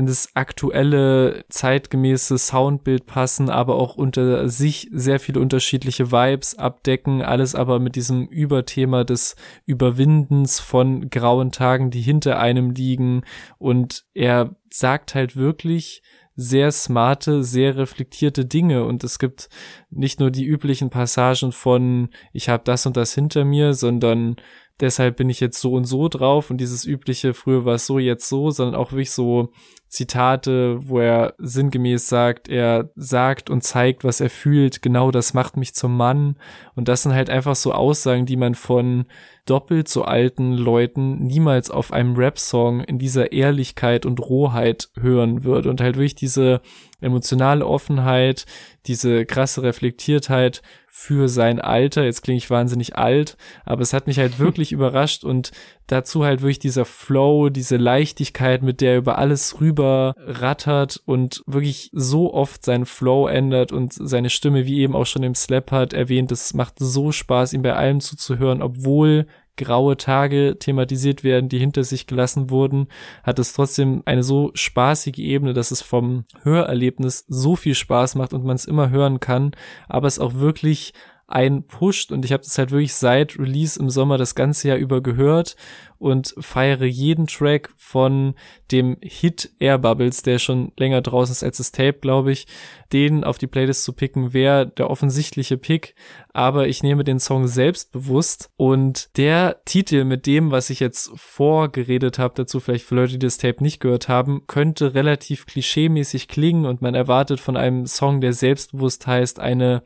in 0.00 0.06
das 0.06 0.30
aktuelle, 0.34 1.44
zeitgemäße 1.50 2.38
Soundbild 2.38 3.04
passen, 3.04 3.50
aber 3.50 3.74
auch 3.74 3.96
unter 3.96 4.48
sich 4.48 4.88
sehr 4.92 5.20
viele 5.20 5.40
unterschiedliche 5.40 6.10
Vibes 6.10 6.58
abdecken, 6.58 7.20
alles 7.20 7.54
aber 7.54 7.78
mit 7.78 7.96
diesem 7.96 8.26
Überthema 8.26 9.04
des 9.04 9.36
Überwindens 9.66 10.58
von 10.58 11.10
grauen 11.10 11.52
Tagen, 11.52 11.90
die 11.90 12.00
hinter 12.00 12.40
einem 12.40 12.70
liegen. 12.70 13.24
Und 13.58 14.06
er 14.14 14.56
sagt 14.70 15.14
halt 15.14 15.36
wirklich 15.36 16.02
sehr 16.34 16.72
smarte, 16.72 17.44
sehr 17.44 17.76
reflektierte 17.76 18.46
Dinge. 18.46 18.84
Und 18.84 19.04
es 19.04 19.18
gibt 19.18 19.50
nicht 19.90 20.18
nur 20.18 20.30
die 20.30 20.46
üblichen 20.46 20.88
Passagen 20.88 21.52
von 21.52 22.08
ich 22.32 22.48
habe 22.48 22.62
das 22.64 22.86
und 22.86 22.96
das 22.96 23.12
hinter 23.12 23.44
mir, 23.44 23.74
sondern 23.74 24.36
deshalb 24.80 25.16
bin 25.16 25.28
ich 25.28 25.40
jetzt 25.40 25.60
so 25.60 25.72
und 25.72 25.84
so 25.84 26.08
drauf. 26.08 26.50
Und 26.50 26.58
dieses 26.58 26.84
übliche 26.84 27.34
früher 27.34 27.64
war 27.64 27.74
es 27.74 27.86
so, 27.86 27.98
jetzt 27.98 28.28
so, 28.28 28.50
sondern 28.50 28.74
auch 28.74 28.92
wirklich 28.92 29.10
so 29.10 29.52
Zitate, 29.90 30.88
wo 30.88 31.00
er 31.00 31.34
sinngemäß 31.38 32.08
sagt, 32.08 32.48
er 32.48 32.90
sagt 32.94 33.50
und 33.50 33.64
zeigt, 33.64 34.04
was 34.04 34.20
er 34.20 34.30
fühlt, 34.30 34.82
genau 34.82 35.10
das 35.10 35.34
macht 35.34 35.56
mich 35.56 35.74
zum 35.74 35.96
Mann. 35.96 36.36
Und 36.76 36.86
das 36.86 37.02
sind 37.02 37.12
halt 37.12 37.28
einfach 37.28 37.56
so 37.56 37.72
Aussagen, 37.72 38.24
die 38.24 38.36
man 38.36 38.54
von 38.54 39.06
doppelt 39.46 39.88
so 39.88 40.04
alten 40.04 40.52
Leuten 40.52 41.26
niemals 41.26 41.72
auf 41.72 41.92
einem 41.92 42.14
Rap-Song 42.14 42.84
in 42.84 43.00
dieser 43.00 43.32
Ehrlichkeit 43.32 44.06
und 44.06 44.20
Rohheit 44.20 44.90
hören 45.00 45.42
würde. 45.42 45.68
Und 45.68 45.80
halt 45.80 45.96
wirklich 45.96 46.14
diese 46.14 46.60
emotionale 47.00 47.66
Offenheit, 47.66 48.46
diese 48.86 49.26
krasse 49.26 49.64
Reflektiertheit 49.64 50.62
für 50.86 51.28
sein 51.28 51.60
Alter. 51.60 52.04
Jetzt 52.04 52.22
klinge 52.22 52.38
ich 52.38 52.50
wahnsinnig 52.50 52.96
alt, 52.96 53.36
aber 53.64 53.82
es 53.82 53.92
hat 53.92 54.06
mich 54.06 54.18
halt 54.18 54.38
wirklich 54.38 54.70
überrascht 54.70 55.24
und 55.24 55.50
dazu 55.86 56.24
halt 56.24 56.42
wirklich 56.42 56.58
dieser 56.58 56.84
Flow, 56.84 57.48
diese 57.48 57.76
Leichtigkeit, 57.76 58.62
mit 58.62 58.80
der 58.80 58.92
er 58.92 58.98
über 58.98 59.18
alles 59.18 59.60
rüber 59.60 59.79
rattert 59.82 61.02
und 61.04 61.42
wirklich 61.46 61.90
so 61.92 62.32
oft 62.32 62.64
seinen 62.64 62.86
Flow 62.86 63.26
ändert 63.26 63.72
und 63.72 63.92
seine 63.92 64.30
Stimme, 64.30 64.66
wie 64.66 64.80
eben 64.80 64.94
auch 64.94 65.06
schon 65.06 65.22
im 65.22 65.34
Slap 65.34 65.70
hat 65.72 65.92
erwähnt, 65.92 66.32
es 66.32 66.54
macht 66.54 66.74
so 66.78 67.12
Spaß, 67.12 67.52
ihm 67.52 67.62
bei 67.62 67.74
allem 67.74 68.00
zuzuhören, 68.00 68.62
obwohl 68.62 69.26
graue 69.56 69.96
Tage 69.96 70.56
thematisiert 70.58 71.22
werden, 71.22 71.48
die 71.48 71.58
hinter 71.58 71.84
sich 71.84 72.06
gelassen 72.06 72.50
wurden, 72.50 72.88
hat 73.22 73.38
es 73.38 73.52
trotzdem 73.52 74.02
eine 74.06 74.22
so 74.22 74.50
spaßige 74.54 75.18
Ebene, 75.18 75.52
dass 75.52 75.70
es 75.70 75.82
vom 75.82 76.24
Hörerlebnis 76.42 77.26
so 77.28 77.56
viel 77.56 77.74
Spaß 77.74 78.14
macht 78.14 78.32
und 78.32 78.44
man 78.44 78.56
es 78.56 78.64
immer 78.64 78.90
hören 78.90 79.20
kann, 79.20 79.52
aber 79.88 80.08
es 80.08 80.18
auch 80.18 80.34
wirklich 80.34 80.94
ein 81.30 81.64
pusht 81.64 82.10
und 82.10 82.24
ich 82.24 82.32
habe 82.32 82.42
das 82.42 82.58
halt 82.58 82.72
wirklich 82.72 82.94
seit 82.94 83.38
Release 83.38 83.78
im 83.78 83.88
Sommer 83.88 84.18
das 84.18 84.34
ganze 84.34 84.68
Jahr 84.68 84.76
über 84.78 85.00
gehört 85.00 85.56
und 85.98 86.34
feiere 86.38 86.86
jeden 86.86 87.26
Track 87.26 87.70
von 87.76 88.34
dem 88.72 88.96
Hit 89.02 89.50
Air 89.58 89.78
Bubbles, 89.78 90.22
der 90.22 90.38
schon 90.38 90.72
länger 90.76 91.02
draußen 91.02 91.32
ist 91.32 91.44
als 91.44 91.58
das 91.58 91.72
Tape, 91.72 91.98
glaube 92.00 92.32
ich, 92.32 92.46
den 92.92 93.22
auf 93.22 93.38
die 93.38 93.46
Playlist 93.46 93.84
zu 93.84 93.92
picken, 93.92 94.32
wäre 94.32 94.66
der 94.66 94.90
offensichtliche 94.90 95.56
Pick, 95.56 95.94
aber 96.32 96.68
ich 96.68 96.82
nehme 96.82 97.04
den 97.04 97.20
Song 97.20 97.46
selbstbewusst 97.46 98.50
und 98.56 99.16
der 99.16 99.60
Titel 99.66 100.04
mit 100.04 100.26
dem, 100.26 100.50
was 100.50 100.70
ich 100.70 100.80
jetzt 100.80 101.12
vorgeredet 101.14 102.18
habe, 102.18 102.34
dazu 102.34 102.60
vielleicht 102.60 102.86
für 102.86 102.96
Leute, 102.96 103.12
die 103.12 103.18
das 103.26 103.38
Tape 103.38 103.62
nicht 103.62 103.78
gehört 103.78 104.08
haben, 104.08 104.46
könnte 104.46 104.94
relativ 104.94 105.46
klischeemäßig 105.46 106.26
klingen 106.26 106.66
und 106.66 106.82
man 106.82 106.94
erwartet 106.94 107.40
von 107.40 107.56
einem 107.56 107.86
Song, 107.86 108.20
der 108.20 108.32
selbstbewusst 108.32 109.06
heißt, 109.06 109.38
eine 109.38 109.82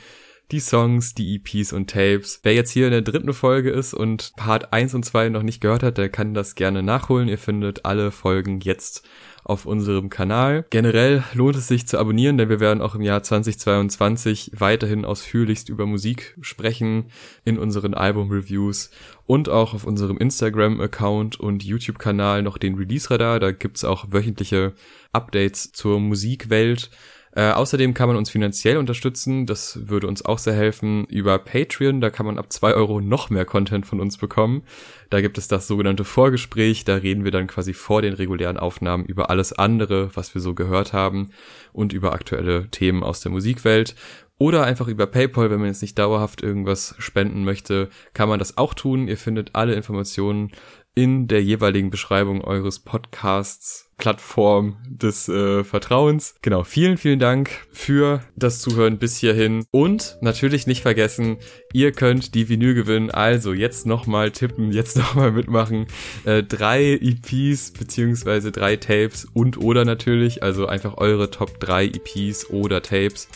die 0.51 0.59
Songs, 0.59 1.13
die 1.13 1.35
EPs 1.35 1.73
und 1.73 1.89
Tapes. 1.89 2.39
Wer 2.43 2.53
jetzt 2.53 2.71
hier 2.71 2.85
in 2.85 2.91
der 2.91 3.01
dritten 3.01 3.33
Folge 3.33 3.71
ist 3.71 3.93
und 3.93 4.33
Part 4.35 4.73
1 4.73 4.93
und 4.93 5.03
2 5.03 5.29
noch 5.29 5.43
nicht 5.43 5.61
gehört 5.61 5.83
hat, 5.83 5.97
der 5.97 6.09
kann 6.09 6.33
das 6.33 6.55
gerne 6.55 6.83
nachholen. 6.83 7.27
Ihr 7.27 7.37
findet 7.37 7.85
alle 7.85 8.11
Folgen 8.11 8.59
jetzt 8.59 9.03
auf 9.43 9.65
unserem 9.65 10.09
Kanal. 10.09 10.65
Generell 10.69 11.23
lohnt 11.33 11.55
es 11.55 11.67
sich 11.67 11.87
zu 11.87 11.97
abonnieren, 11.97 12.37
denn 12.37 12.49
wir 12.49 12.59
werden 12.59 12.81
auch 12.81 12.95
im 12.95 13.01
Jahr 13.01 13.23
2022 13.23 14.51
weiterhin 14.55 15.05
ausführlichst 15.05 15.69
über 15.69 15.85
Musik 15.85 16.37
sprechen 16.41 17.05
in 17.43 17.57
unseren 17.57 17.93
Album-Reviews 17.93 18.89
und 19.25 19.49
auch 19.49 19.73
auf 19.73 19.85
unserem 19.85 20.17
Instagram-Account 20.17 21.39
und 21.39 21.63
YouTube-Kanal 21.63 22.41
noch 22.41 22.57
den 22.57 22.75
Release-Radar. 22.75 23.39
Da 23.39 23.51
gibt's 23.51 23.83
auch 23.83 24.05
wöchentliche 24.09 24.73
Updates 25.11 25.71
zur 25.71 25.99
Musikwelt. 25.99 26.89
Äh, 27.35 27.49
außerdem 27.51 27.95
kann 27.95 28.07
man 28.07 28.17
uns 28.17 28.29
finanziell 28.29 28.77
unterstützen. 28.77 29.47
Das 29.47 29.89
würde 29.89 30.07
uns 30.07 30.23
auch 30.23 30.37
sehr 30.37 30.53
helfen 30.53 31.05
über 31.05 31.39
Patreon. 31.39 31.99
Da 31.99 32.11
kann 32.11 32.27
man 32.27 32.37
ab 32.37 32.53
zwei 32.53 32.73
Euro 32.75 33.01
noch 33.01 33.31
mehr 33.31 33.45
Content 33.45 33.87
von 33.87 33.99
uns 33.99 34.17
bekommen. 34.17 34.63
Da 35.09 35.19
gibt 35.19 35.39
es 35.39 35.47
das 35.47 35.67
sogenannte 35.67 36.03
Vorgespräch. 36.03 36.85
Da 36.85 36.95
reden 36.95 37.23
wir 37.23 37.31
dann 37.31 37.47
quasi 37.47 37.73
vor 37.73 38.03
den 38.03 38.13
regulären 38.13 38.57
Aufnahmen 38.57 39.05
über 39.05 39.31
alles 39.31 39.51
andere, 39.51 40.15
was 40.15 40.35
wir 40.35 40.41
so 40.41 40.53
gehört 40.53 40.93
haben 40.93 41.31
und 41.71 41.91
über 41.91 42.13
aktuelle 42.13 42.69
Themen 42.69 43.01
aus 43.01 43.21
der 43.21 43.31
Musikwelt. 43.31 43.95
Oder 44.37 44.65
einfach 44.65 44.87
über 44.87 45.07
PayPal, 45.07 45.49
wenn 45.49 45.59
man 45.59 45.67
jetzt 45.67 45.81
nicht 45.81 45.97
dauerhaft 45.97 46.43
irgendwas 46.43 46.95
spenden 46.97 47.45
möchte, 47.45 47.89
kann 48.13 48.29
man 48.29 48.39
das 48.39 48.57
auch 48.57 48.73
tun. 48.73 49.07
Ihr 49.07 49.17
findet 49.17 49.51
alle 49.53 49.73
Informationen 49.73 50.51
in 50.95 51.27
der 51.27 51.43
jeweiligen 51.43 51.89
Beschreibung 51.89 52.41
eures 52.41 52.79
Podcasts 52.79 53.89
Plattform 53.97 54.77
des 54.89 55.29
äh, 55.29 55.63
Vertrauens. 55.63 56.35
Genau, 56.41 56.63
vielen, 56.63 56.97
vielen 56.97 57.19
Dank 57.19 57.51
für 57.71 58.21
das 58.35 58.59
Zuhören 58.59 58.97
bis 58.97 59.17
hierhin. 59.17 59.65
Und 59.71 60.17
natürlich 60.19 60.67
nicht 60.67 60.81
vergessen, 60.81 61.37
ihr 61.71 61.93
könnt 61.93 62.35
die 62.35 62.49
Vinyl 62.49 62.73
gewinnen. 62.73 63.11
Also 63.11 63.53
jetzt 63.53 63.85
nochmal 63.85 64.31
tippen, 64.31 64.71
jetzt 64.71 64.97
nochmal 65.03 65.31
mitmachen. 65.31 65.87
Äh, 66.25 66.43
drei 66.43 66.99
EPs 67.01 67.71
beziehungsweise 67.71 68.51
drei 68.51 68.75
Tapes 68.75 69.25
und 69.33 69.57
oder 69.57 69.85
natürlich, 69.85 70.43
also 70.43 70.65
einfach 70.65 70.97
eure 70.97 71.31
Top 71.31 71.59
3 71.59 71.85
EPs 71.85 72.49
oder 72.49 72.81
Tapes 72.81 73.29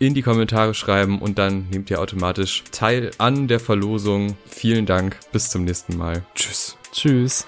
in 0.00 0.14
die 0.14 0.22
Kommentare 0.22 0.74
schreiben 0.74 1.20
und 1.20 1.38
dann 1.38 1.68
nehmt 1.70 1.90
ihr 1.90 2.00
automatisch 2.00 2.64
teil 2.72 3.10
an 3.18 3.46
der 3.46 3.60
Verlosung. 3.60 4.36
Vielen 4.48 4.86
Dank, 4.86 5.20
bis 5.30 5.50
zum 5.50 5.64
nächsten 5.64 5.96
Mal. 5.96 6.24
Tschüss. 6.34 6.79
Tschüss. 6.92 7.46